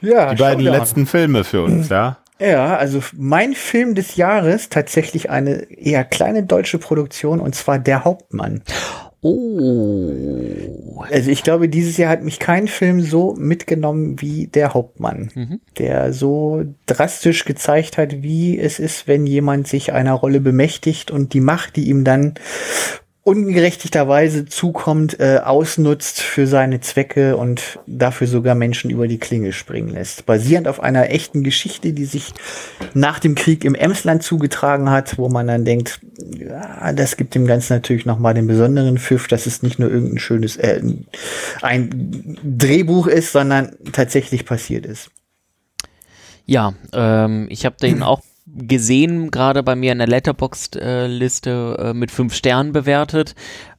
Ja, 0.00 0.34
Die 0.34 0.40
beiden 0.42 0.64
Showdown. 0.64 0.80
letzten 0.80 1.06
Filme 1.06 1.44
für 1.44 1.62
uns, 1.62 1.88
ja? 1.88 2.18
Ja, 2.40 2.76
also 2.76 3.00
mein 3.16 3.54
Film 3.54 3.94
des 3.94 4.16
Jahres 4.16 4.68
tatsächlich 4.68 5.30
eine 5.30 5.62
eher 5.70 6.04
kleine 6.04 6.42
deutsche 6.42 6.78
Produktion 6.78 7.40
und 7.40 7.54
zwar 7.54 7.78
Der 7.78 8.04
Hauptmann. 8.04 8.62
Oh. 9.24 11.02
Also 11.10 11.30
ich 11.30 11.42
glaube, 11.42 11.68
dieses 11.68 11.96
Jahr 11.96 12.10
hat 12.10 12.22
mich 12.22 12.38
kein 12.38 12.68
Film 12.68 13.00
so 13.00 13.34
mitgenommen 13.38 14.20
wie 14.20 14.46
der 14.48 14.74
Hauptmann, 14.74 15.30
Mhm. 15.34 15.60
der 15.78 16.12
so 16.12 16.64
drastisch 16.86 17.44
gezeigt 17.44 17.98
hat, 17.98 18.22
wie 18.22 18.58
es 18.58 18.78
ist, 18.78 19.08
wenn 19.08 19.26
jemand 19.26 19.66
sich 19.66 19.92
einer 19.92 20.12
Rolle 20.14 20.40
bemächtigt 20.40 21.10
und 21.10 21.32
die 21.34 21.40
Macht, 21.40 21.76
die 21.76 21.88
ihm 21.88 22.04
dann 22.04 22.34
ungerechtigterweise 23.24 24.44
zukommt, 24.44 25.18
äh, 25.18 25.40
ausnutzt 25.42 26.20
für 26.20 26.46
seine 26.46 26.80
Zwecke 26.80 27.38
und 27.38 27.78
dafür 27.86 28.26
sogar 28.26 28.54
Menschen 28.54 28.90
über 28.90 29.08
die 29.08 29.18
Klinge 29.18 29.54
springen 29.54 29.88
lässt. 29.88 30.26
Basierend 30.26 30.68
auf 30.68 30.80
einer 30.80 31.08
echten 31.08 31.42
Geschichte, 31.42 31.94
die 31.94 32.04
sich 32.04 32.34
nach 32.92 33.18
dem 33.18 33.34
Krieg 33.34 33.64
im 33.64 33.74
Emsland 33.74 34.22
zugetragen 34.22 34.90
hat, 34.90 35.16
wo 35.16 35.30
man 35.30 35.46
dann 35.46 35.64
denkt, 35.64 36.00
ja, 36.38 36.92
das 36.92 37.16
gibt 37.16 37.34
dem 37.34 37.46
Ganzen 37.46 37.72
natürlich 37.72 38.04
nochmal 38.04 38.34
den 38.34 38.46
besonderen 38.46 38.98
Pfiff, 38.98 39.26
dass 39.26 39.46
es 39.46 39.62
nicht 39.62 39.78
nur 39.78 39.90
irgendein 39.90 40.18
schönes, 40.18 40.58
äh, 40.58 40.82
ein 41.62 42.38
Drehbuch 42.44 43.06
ist, 43.06 43.32
sondern 43.32 43.74
tatsächlich 43.92 44.44
passiert 44.44 44.84
ist. 44.84 45.08
Ja, 46.44 46.74
ähm, 46.92 47.46
ich 47.48 47.64
habe 47.64 47.76
den 47.80 48.02
auch 48.02 48.20
gesehen, 48.46 49.30
gerade 49.30 49.62
bei 49.62 49.74
mir 49.74 49.92
in 49.92 49.98
der 49.98 50.06
Letterboxd-Liste 50.06 51.76
äh, 51.78 51.94
mit 51.94 52.10
fünf 52.10 52.34
Sternen 52.34 52.72
bewertet. 52.72 53.34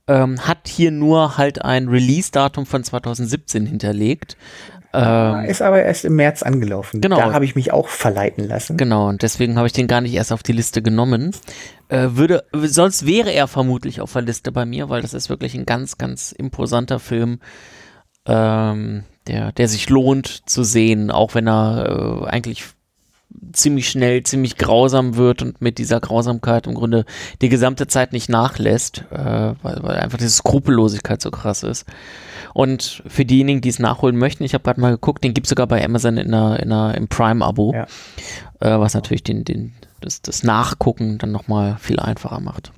Ähm, 0.08 0.40
hat 0.48 0.68
hier 0.68 0.92
nur 0.92 1.38
halt 1.38 1.64
ein 1.64 1.88
Release-Datum 1.88 2.66
von 2.66 2.84
2017 2.84 3.66
hinterlegt. 3.66 4.38
Ähm, 4.94 5.46
ist 5.46 5.62
aber 5.62 5.84
erst 5.84 6.06
im 6.06 6.16
März 6.16 6.42
angelaufen. 6.44 7.02
Genau. 7.02 7.18
Da 7.18 7.34
habe 7.34 7.46
ich 7.46 7.56
mich 7.56 7.74
auch 7.74 7.88
verleiten 7.88 8.48
lassen. 8.48 8.78
Genau, 8.78 9.10
und 9.10 9.24
deswegen 9.24 9.58
habe 9.58 9.68
ich 9.68 9.74
den 9.74 9.88
gar 9.88 10.02
nicht 10.02 10.14
erst 10.14 10.32
auf 10.32 10.44
die 10.44 10.54
Liste 10.54 10.82
genommen. 10.82 11.32
Äh, 11.90 12.10
würde, 12.12 12.46
sonst 12.54 13.06
wäre 13.06 13.32
er 13.32 13.48
vermutlich 13.48 14.00
auf 14.00 14.14
der 14.14 14.22
Liste 14.22 14.52
bei 14.52 14.66
mir, 14.66 14.90
weil 14.90 15.02
das 15.02 15.14
ist 15.14 15.30
wirklich 15.30 15.54
ein 15.56 15.66
ganz, 15.66 15.98
ganz 15.98 16.32
imposanter 16.32 17.00
Film, 17.00 17.40
ähm, 18.26 19.04
der, 19.28 19.52
der 19.52 19.68
sich 19.68 19.90
lohnt 19.90 20.50
zu 20.50 20.64
sehen, 20.64 21.12
auch 21.12 21.36
wenn 21.36 21.48
er 21.48 22.24
äh, 22.24 22.30
eigentlich 22.30 22.64
ziemlich 23.54 23.90
schnell, 23.90 24.24
ziemlich 24.24 24.58
grausam 24.58 25.16
wird 25.16 25.42
und 25.42 25.62
mit 25.62 25.78
dieser 25.78 26.00
Grausamkeit 26.00 26.68
im 26.68 26.74
Grunde 26.74 27.06
die 27.42 27.50
gesamte 27.50 27.88
Zeit 27.88 28.14
nicht 28.14 28.30
nachlässt, 28.30 29.04
äh, 29.12 29.16
weil, 29.62 29.84
weil 29.84 29.98
einfach 29.98 30.18
diese 30.18 30.30
Skrupellosigkeit 30.32 31.22
so 31.22 31.32
krass 31.32 31.64
ist. 31.64 31.86
Und 32.54 33.04
für 33.08 33.26
diejenigen, 33.26 33.62
die 33.62 33.70
es 33.70 33.80
nachholen 33.80 34.18
möchten, 34.18 34.44
ich 34.44 34.54
habe 34.54 34.64
gerade 34.64 34.80
mal 34.82 34.92
geguckt, 34.92 35.24
den 35.24 35.34
gibt 35.34 35.48
es 35.48 35.50
sogar 35.50 35.68
bei 35.68 35.84
Amazon 35.84 36.18
in 36.18 36.34
einer, 36.34 36.60
in 36.60 36.72
einer, 36.72 36.96
im 36.96 37.08
Prime-Abo, 37.08 37.74
Ja. 37.74 37.86
äh, 38.60 38.80
was 38.80 38.94
natürlich 38.94 39.24
den, 39.24 39.44
den, 39.44 39.74
das, 40.02 40.22
das 40.22 40.44
Nachgucken 40.44 41.18
dann 41.18 41.32
nochmal 41.32 41.78
viel 41.80 42.00
einfacher 42.00 42.40
macht. 42.40 42.72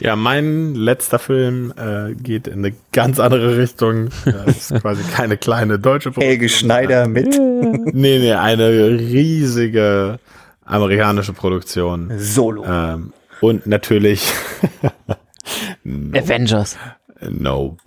Ja, 0.00 0.16
mein 0.16 0.74
letzter 0.74 1.18
Film 1.18 1.72
äh, 1.76 2.14
geht 2.14 2.46
in 2.46 2.64
eine 2.64 2.74
ganz 2.92 3.20
andere 3.20 3.58
Richtung. 3.58 4.08
Das 4.24 4.70
ist 4.70 4.80
quasi 4.80 5.02
keine 5.12 5.36
kleine 5.36 5.78
deutsche 5.78 6.12
Helge 6.12 6.48
Schneider 6.48 7.06
mit 7.06 7.26
Nee, 7.38 8.18
nee, 8.18 8.32
eine 8.32 8.68
riesige 8.98 10.18
amerikanische 10.64 11.32
Produktion. 11.32 12.10
Solo. 12.16 12.64
Ähm, 12.64 13.12
und 13.40 13.66
natürlich 13.66 14.32
Avengers. 15.84 16.76
Nope. 17.28 17.78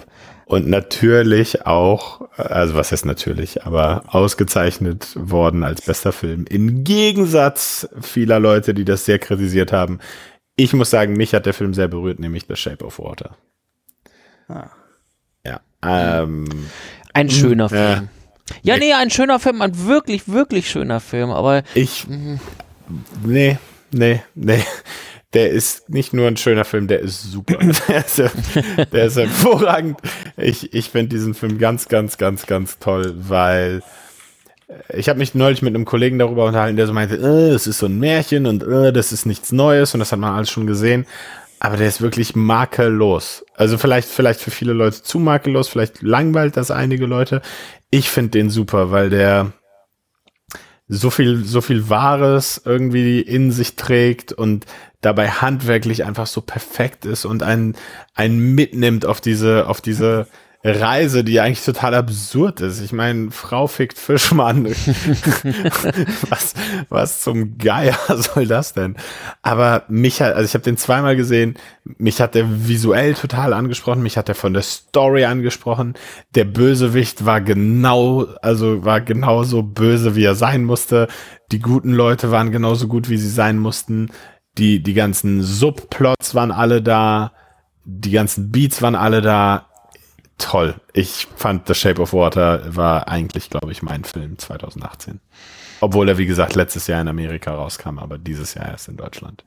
Und 0.46 0.68
natürlich 0.68 1.66
auch, 1.66 2.22
also 2.38 2.76
was 2.76 2.92
heißt 2.92 3.06
natürlich, 3.06 3.66
aber 3.66 4.04
ausgezeichnet 4.08 5.08
worden 5.16 5.64
als 5.64 5.82
bester 5.82 6.12
Film. 6.12 6.46
Im 6.50 6.84
Gegensatz 6.84 7.88
vieler 8.02 8.40
Leute, 8.40 8.74
die 8.74 8.86
das 8.86 9.06
sehr 9.06 9.20
kritisiert 9.20 9.72
haben. 9.72 10.00
Ich 10.56 10.74
muss 10.74 10.90
sagen, 10.90 11.14
mich 11.14 11.34
hat 11.34 11.46
der 11.46 11.54
Film 11.54 11.74
sehr 11.74 11.88
berührt, 11.88 12.20
nämlich 12.20 12.46
The 12.48 12.56
Shape 12.56 12.86
of 12.86 13.00
Water. 13.00 13.36
Ah. 14.48 14.70
Ja. 15.46 15.62
Ähm, 16.22 16.48
Ein 17.14 17.30
schöner 17.30 17.70
ja. 17.72 17.96
Film. 17.96 18.10
Ja, 18.62 18.78
nee, 18.78 18.94
ein 18.94 19.10
schöner 19.10 19.40
Film, 19.40 19.62
ein 19.62 19.86
wirklich, 19.86 20.28
wirklich 20.28 20.70
schöner 20.70 21.00
Film, 21.00 21.32
aber 21.32 21.64
ich. 21.76 22.06
Nee, 23.24 23.58
nee, 23.92 24.22
nee. 24.36 24.64
Der 25.34 25.50
ist 25.50 25.90
nicht 25.90 26.14
nur 26.14 26.28
ein 26.28 26.38
schöner 26.38 26.66
Film, 26.66 26.88
der 26.88 27.00
ist 27.00 27.24
super. 27.24 27.58
der, 27.88 28.06
ist, 28.06 28.22
der 28.92 29.06
ist 29.06 29.18
hervorragend. 29.18 30.00
Ich, 30.38 30.74
ich 30.74 30.90
finde 30.90 31.16
diesen 31.16 31.34
Film 31.34 31.58
ganz, 31.58 31.88
ganz, 31.88 32.18
ganz, 32.18 32.46
ganz 32.46 32.78
toll, 32.78 33.16
weil 33.18 33.82
ich 34.90 35.10
habe 35.10 35.20
mich 35.20 35.36
neulich 35.36 35.62
mit 35.62 35.76
einem 35.76 35.86
Kollegen 35.86 36.20
darüber 36.20 36.46
unterhalten, 36.46 36.78
der 36.78 36.88
so 36.88 36.94
meinte, 36.94 37.16
äh, 37.16 37.50
es 37.54 37.68
ist 37.68 37.80
so 37.80 37.86
ein 37.88 38.00
Märchen 38.00 38.46
und 38.46 38.64
äh, 38.64 38.94
das 38.94 39.12
ist 39.12 39.26
nichts 39.26 39.52
Neues 39.52 39.94
und 39.94 40.00
das 40.00 40.12
hat 40.12 40.20
man 40.20 40.36
alles 40.36 40.50
schon 40.50 40.68
gesehen. 40.68 41.06
Aber 41.60 41.78
der 41.78 41.88
ist 41.88 42.02
wirklich 42.02 42.36
makellos. 42.36 43.46
Also 43.56 43.78
vielleicht, 43.78 44.10
vielleicht 44.10 44.42
für 44.42 44.52
viele 44.52 44.74
Leute 44.74 45.02
zu 45.02 45.18
makellos, 45.20 45.70
vielleicht 45.70 46.02
langweilt 46.02 46.58
das 46.58 46.72
einige 46.72 47.06
Leute. 47.06 47.42
Ich 47.90 48.10
finde 48.10 48.32
den 48.32 48.50
super, 48.50 48.92
weil 48.92 49.10
der 49.10 49.54
so 50.88 51.10
viel, 51.10 51.46
so 51.46 51.62
viel 51.62 51.90
Wahres 51.90 52.62
irgendwie 52.66 53.22
in 53.22 53.52
sich 53.52 53.76
trägt 53.76 54.34
und 54.34 54.66
dabei 55.02 55.30
handwerklich 55.30 56.04
einfach 56.04 56.28
so 56.28 56.42
perfekt 56.42 57.06
ist 57.06 57.26
und 57.26 57.44
einen, 57.44 57.76
einen 58.14 58.40
mitnimmt 58.56 59.06
auf 59.06 59.22
diese, 59.22 59.68
auf 59.68 59.82
diese 59.82 60.28
Reise, 60.66 61.26
die 61.26 61.42
eigentlich 61.42 61.66
total 61.66 61.94
absurd 61.94 62.62
ist. 62.62 62.80
Ich 62.80 62.94
meine, 62.94 63.32
Frau 63.32 63.68
fickt 63.68 63.98
Fischmann. 63.98 64.66
was, 66.30 66.54
was 66.88 67.22
zum 67.22 67.58
Geier 67.58 67.98
soll 68.16 68.48
das 68.48 68.72
denn? 68.72 68.96
Aber 69.42 69.84
mich 69.90 70.22
hat, 70.22 70.36
also 70.36 70.46
ich 70.46 70.54
habe 70.54 70.64
den 70.64 70.78
zweimal 70.78 71.18
gesehen, 71.18 71.56
mich 71.98 72.22
hat 72.22 72.34
der 72.34 72.68
visuell 72.68 73.14
total 73.14 73.52
angesprochen, 73.52 74.04
mich 74.04 74.16
hat 74.18 74.30
der 74.30 74.36
von 74.36 74.54
der 74.54 74.62
Story 74.62 75.26
angesprochen. 75.26 75.96
Der 76.34 76.46
Bösewicht 76.46 77.26
war 77.26 77.42
genau, 77.42 78.28
also 78.42 78.86
war 78.86 79.02
genauso 79.02 79.64
böse, 79.64 80.16
wie 80.16 80.24
er 80.24 80.36
sein 80.36 80.64
musste. 80.64 81.10
Die 81.52 81.60
guten 81.60 81.92
Leute 81.92 82.32
waren 82.32 82.52
genauso 82.52 82.88
gut, 82.88 83.10
wie 83.10 83.18
sie 83.18 83.30
sein 83.30 83.58
mussten. 83.58 84.12
Die, 84.58 84.82
die 84.82 84.94
ganzen 84.94 85.42
Subplots 85.42 86.36
waren 86.36 86.52
alle 86.52 86.82
da. 86.82 87.34
Die 87.84 88.12
ganzen 88.12 88.50
Beats 88.50 88.82
waren 88.82 88.96
alle 88.96 89.22
da 89.22 89.68
toll. 90.38 90.76
Ich 90.94 91.28
fand 91.36 91.68
The 91.68 91.74
Shape 91.74 92.02
of 92.02 92.14
Water 92.14 92.76
war 92.76 93.08
eigentlich, 93.08 93.50
glaube 93.50 93.72
ich, 93.72 93.82
mein 93.82 94.04
Film 94.04 94.38
2018. 94.38 95.20
Obwohl 95.82 96.10
er, 96.10 96.18
wie 96.18 96.26
gesagt, 96.26 96.56
letztes 96.56 96.88
Jahr 96.88 97.02
in 97.02 97.08
Amerika 97.08 97.54
rauskam, 97.54 98.00
aber 98.00 98.18
dieses 98.18 98.54
Jahr 98.54 98.70
erst 98.70 98.88
in 98.88 98.98
Deutschland. 98.98 99.44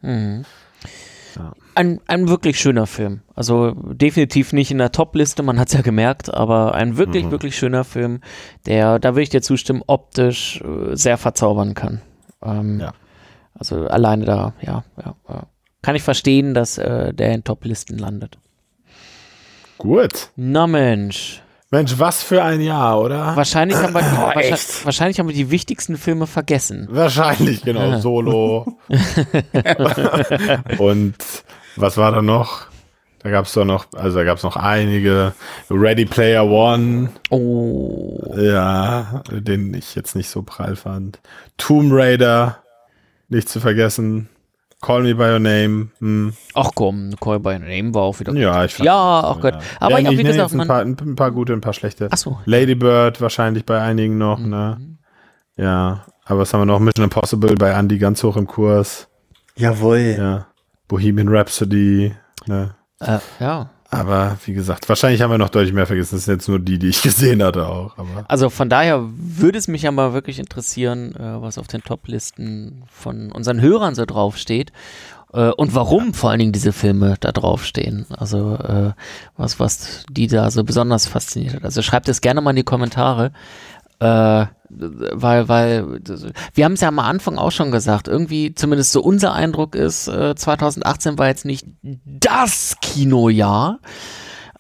ein, 1.75 2.01
ein 2.07 2.29
wirklich 2.29 2.59
schöner 2.59 2.87
Film. 2.87 3.21
Also 3.35 3.73
definitiv 3.73 4.53
nicht 4.53 4.71
in 4.71 4.79
der 4.79 4.93
Top-Liste, 4.93 5.43
man 5.43 5.59
hat 5.59 5.69
es 5.69 5.75
ja 5.75 5.83
gemerkt, 5.83 6.33
aber 6.33 6.75
ein 6.75 6.97
wirklich, 6.97 7.31
wirklich 7.31 7.57
schöner 7.57 7.85
Film, 7.85 8.21
der, 8.67 8.99
da 8.99 9.11
würde 9.11 9.23
ich 9.23 9.29
dir 9.31 9.43
zustimmen, 9.43 9.83
optisch 9.87 10.61
äh, 10.63 10.97
sehr 10.97 11.19
verzaubern 11.19 11.75
kann. 11.75 12.01
Ähm, 12.43 12.81
Ja. 12.81 12.95
Also 13.59 13.87
alleine 13.87 14.25
da, 14.25 14.55
ja, 14.61 14.85
ja, 14.99 15.15
ja. 15.29 15.47
Kann 15.83 15.97
ich 15.97 16.03
verstehen, 16.03 16.53
dass 16.53 16.79
äh, 16.79 17.15
der 17.15 17.33
in 17.33 17.45
Top-Listen 17.45 17.99
landet. 17.99 18.39
Gut. 19.79 20.31
Na 20.37 20.67
Mensch. 20.67 21.43
Mensch, 21.71 21.99
was 21.99 22.23
für 22.23 22.43
ein 22.45 22.61
Jahr, 22.61 23.01
oder? 23.01 23.35
Wahrscheinlich 23.37 23.77
haben, 23.77 23.93
wir, 23.93 24.01
wahrscheinlich, 24.03 24.53
echt? 24.53 24.85
wahrscheinlich 24.85 25.19
haben 25.19 25.27
wir 25.29 25.35
die 25.35 25.51
wichtigsten 25.51 25.97
Filme 25.97 26.27
vergessen. 26.29 26.87
Wahrscheinlich, 26.91 27.63
genau. 27.63 27.99
Solo. 27.99 28.79
Und 30.79 31.15
was 31.77 31.97
war 31.97 32.13
da 32.13 32.23
noch? 32.23 32.67
Da 33.19 33.31
gab 33.31 33.47
es 33.47 33.53
doch 33.55 33.65
noch, 33.65 33.87
also 33.95 34.19
da 34.19 34.25
gab 34.25 34.37
es 34.39 34.45
noch 34.45 34.57
einige. 34.57 35.33
Ready 35.69 36.05
Player 36.05 36.47
One, 36.47 37.11
Oh. 37.31 38.33
ja, 38.37 39.23
den 39.31 39.75
ich 39.75 39.97
jetzt 39.97 40.15
nicht 40.15 40.29
so 40.29 40.43
prall 40.43 40.77
fand. 40.77 41.19
Tomb 41.59 41.91
Raider, 41.93 42.59
nicht 43.29 43.49
zu 43.49 43.59
vergessen. 43.59 44.29
Call 44.87 45.03
Me 45.03 45.17
By 45.17 45.33
Your 45.33 45.41
Name. 45.41 45.89
Hm. 45.99 46.33
Ach 46.55 46.71
komm, 46.73 47.11
Call 47.21 47.41
by 47.41 47.59
Name 47.59 47.93
war 47.93 48.03
auch 48.03 48.21
wieder 48.21 48.33
Ja, 48.35 48.65
ich 48.65 48.75
fand 48.75 48.87
Ja, 48.87 49.21
ach 49.25 49.41
Gott. 49.41 49.55
ja. 49.55 49.61
Aber 49.81 49.95
ja, 49.95 49.99
ich 49.99 50.07
auch, 50.07 50.13
ich 50.13 50.19
wie 50.19 50.23
gesagt, 50.23 50.55
ein 50.55 50.69
paar, 50.69 50.81
ein 50.83 51.17
paar 51.17 51.33
gute, 51.33 51.53
ein 51.55 51.61
paar 51.61 51.73
schlechte. 51.73 52.09
Ach 52.13 52.17
so. 52.17 52.39
Lady 52.45 52.77
Bird 52.77 53.21
wahrscheinlich 53.21 53.67
bei 53.67 53.81
einigen 53.83 54.17
noch, 54.17 54.39
ne? 54.39 54.79
Ja, 55.57 56.05
aber 56.25 56.41
was 56.41 56.55
haben 56.55 56.61
wir 56.61 56.67
noch? 56.67 56.79
Mission 56.79 57.03
Impossible 57.03 57.57
bei 57.57 57.71
Andy 57.73 57.99
ganz 57.99 58.23
hoch 58.23 58.37
im 58.37 58.47
Kurs. 58.47 59.09
Jawohl. 59.57 60.15
Ja. 60.19 60.47
Bohemian 60.87 61.29
Rhapsody, 61.29 62.15
ne? 62.47 62.75
Äh, 63.01 63.19
ja. 63.41 63.71
Aber 63.97 64.37
wie 64.45 64.53
gesagt, 64.53 64.89
wahrscheinlich 64.91 65.23
haben 65.23 65.31
wir 65.31 65.39
noch 65.39 65.49
deutlich 65.49 65.73
mehr 65.73 65.87
vergessen. 65.87 66.17
Das 66.17 66.27
sind 66.27 66.35
jetzt 66.35 66.49
nur 66.49 66.59
die, 66.59 66.79
die 66.79 66.89
ich 66.89 67.01
gesehen 67.03 67.43
hatte 67.43 67.67
auch. 67.67 67.97
Aber 67.97 68.27
Also 68.29 68.51
von 68.51 68.69
daher 68.69 69.03
würde 69.17 69.59
es 69.59 69.69
mich 69.69 69.89
aber 69.89 70.13
wirklich 70.13 70.39
interessieren, 70.39 71.15
äh, 71.17 71.41
was 71.41 71.57
auf 71.57 71.67
den 71.67 71.83
Top-Listen 71.83 72.83
von 72.93 73.33
unseren 73.33 73.61
Hörern 73.61 73.95
so 73.95 74.05
draufsteht. 74.05 74.71
Äh, 75.33 75.51
und 75.51 75.75
warum 75.75 76.13
vor 76.13 76.31
allen 76.31 76.41
Dingen 76.41 76.53
diese 76.53 76.73
Filme 76.73 77.17
da 77.21 77.33
draufstehen. 77.33 78.07
Also 78.11 78.57
äh, 78.57 78.93
was, 79.37 79.59
was 79.59 80.05
die 80.11 80.27
da 80.27 80.51
so 80.51 80.63
besonders 80.63 81.07
fasziniert 81.07 81.55
hat. 81.55 81.65
Also 81.65 81.81
schreibt 81.81 82.09
es 82.09 82.21
gerne 82.21 82.43
mal 82.43 82.51
in 82.51 82.57
die 82.57 82.65
Kommentare. 82.65 83.33
Äh, 83.99 84.47
weil, 84.69 85.49
weil, 85.49 86.01
wir 86.55 86.65
haben 86.65 86.73
es 86.73 86.81
ja 86.81 86.89
am 86.89 86.99
Anfang 86.99 87.39
auch 87.39 87.53
schon 87.53 87.71
gesagt, 87.71 88.09
irgendwie, 88.09 88.55
zumindest 88.55 88.93
so 88.93 89.01
unser 89.01 89.33
Eindruck 89.33 89.75
ist, 89.75 90.09
äh, 90.09 90.35
2018 90.35 91.19
war 91.19 91.29
jetzt 91.29 91.45
nicht 91.45 91.67
das 91.83 92.77
Kinojahr. 92.83 93.79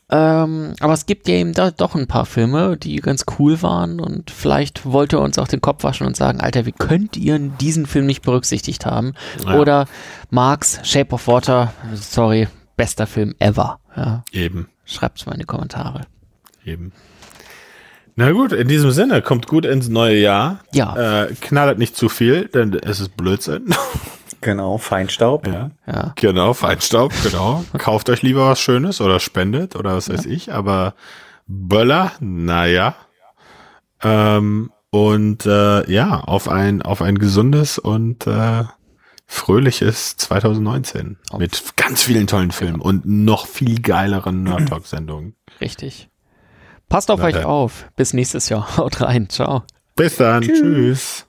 Ähm, 0.09 0.75
aber 0.79 0.93
es 0.93 1.07
gibt 1.07 1.27
ja 1.27 1.35
eben 1.35 1.53
da 1.53 1.73
doch 1.73 1.97
ein 1.97 2.07
paar 2.07 2.27
Filme, 2.27 2.77
die 2.77 2.97
ganz 2.97 3.25
cool 3.39 3.61
waren 3.63 3.99
und 3.99 4.31
vielleicht 4.31 4.87
wollte 4.87 5.17
er 5.17 5.23
uns 5.23 5.37
auch 5.37 5.49
den 5.49 5.61
Kopf 5.61 5.83
waschen 5.83 6.07
und 6.07 6.17
sagen, 6.17 6.41
Alter, 6.41 6.65
wie 6.65 6.73
könnt 6.73 7.17
ihr 7.17 7.37
diesen 7.41 7.87
Film 7.87 8.07
nicht 8.07 8.23
berücksichtigt 8.23 8.87
haben? 8.87 9.15
Ja. 9.45 9.57
Oder 9.57 9.87
Marx, 10.31 10.79
Shape 10.85 11.13
of 11.13 11.27
Water, 11.27 11.73
sorry, 11.95 12.47
bester 12.77 13.09
Film 13.09 13.35
ever. 13.41 13.81
Ja, 13.97 14.23
Eben, 14.31 14.69
schreibt's 14.85 15.27
mal 15.27 15.33
in 15.33 15.41
die 15.41 15.47
Kommentare. 15.47 16.03
eben. 16.65 16.93
Na 18.19 18.33
gut, 18.33 18.53
in 18.53 18.67
diesem 18.67 18.91
Sinne, 18.93 19.21
kommt 19.23 19.47
gut 19.47 19.65
ins 19.67 19.89
neue 19.89 20.17
Jahr. 20.17 20.61
Ja. 20.73 21.25
Äh, 21.25 21.35
knallt 21.35 21.79
nicht 21.79 21.97
zu 21.97 22.09
viel, 22.09 22.47
denn 22.49 22.73
es 22.75 23.01
ist 23.01 23.17
Blödsinn. 23.17 23.75
Genau, 24.43 24.77
Feinstaub. 24.79 25.47
ja. 25.49 25.71
Ja. 25.87 26.13
Genau, 26.15 26.53
Feinstaub, 26.53 27.13
genau. 27.25 27.65
Kauft 27.79 28.09
euch 28.11 28.23
lieber 28.23 28.49
was 28.51 28.61
Schönes 28.61 29.01
oder 29.01 29.19
spendet 29.19 29.75
oder 29.75 29.97
was 29.97 30.09
weiß 30.11 30.25
ich, 30.27 30.53
aber 30.53 30.95
Böller, 31.49 32.13
naja. 32.21 32.95
Ähm, 34.03 34.71
und 34.91 35.47
äh, 35.47 35.91
ja, 35.91 36.21
auf 36.21 36.49
ein, 36.49 36.83
auf 36.83 37.03
ein 37.03 37.19
gesundes 37.19 37.79
und 37.79 38.27
äh, 38.29 38.65
fröhliches 39.27 40.17
2019 40.19 41.17
Auf- 41.31 41.41
mit 41.41 41.63
ganz 41.77 42.03
vielen 42.03 42.27
tollen 42.29 42.53
Filmen 42.53 42.81
und 42.81 43.05
noch 43.07 43.47
viel 43.47 43.81
geileren 43.81 44.43
Nerd 44.45 44.69
Talk 44.69 44.87
Sendungen. 44.87 45.35
Richtig. 45.61 46.09
Passt 46.89 47.11
auf 47.11 47.21
Na 47.21 47.27
euch 47.27 47.35
dann. 47.35 47.45
auf. 47.45 47.87
Bis 47.97 48.13
nächstes 48.13 48.49
Jahr. 48.49 48.67
Haut 48.77 49.01
rein. 49.01 49.29
Ciao. 49.29 49.65
Bis 49.97 50.17
dann, 50.17 50.43
tschüss. 50.43 51.26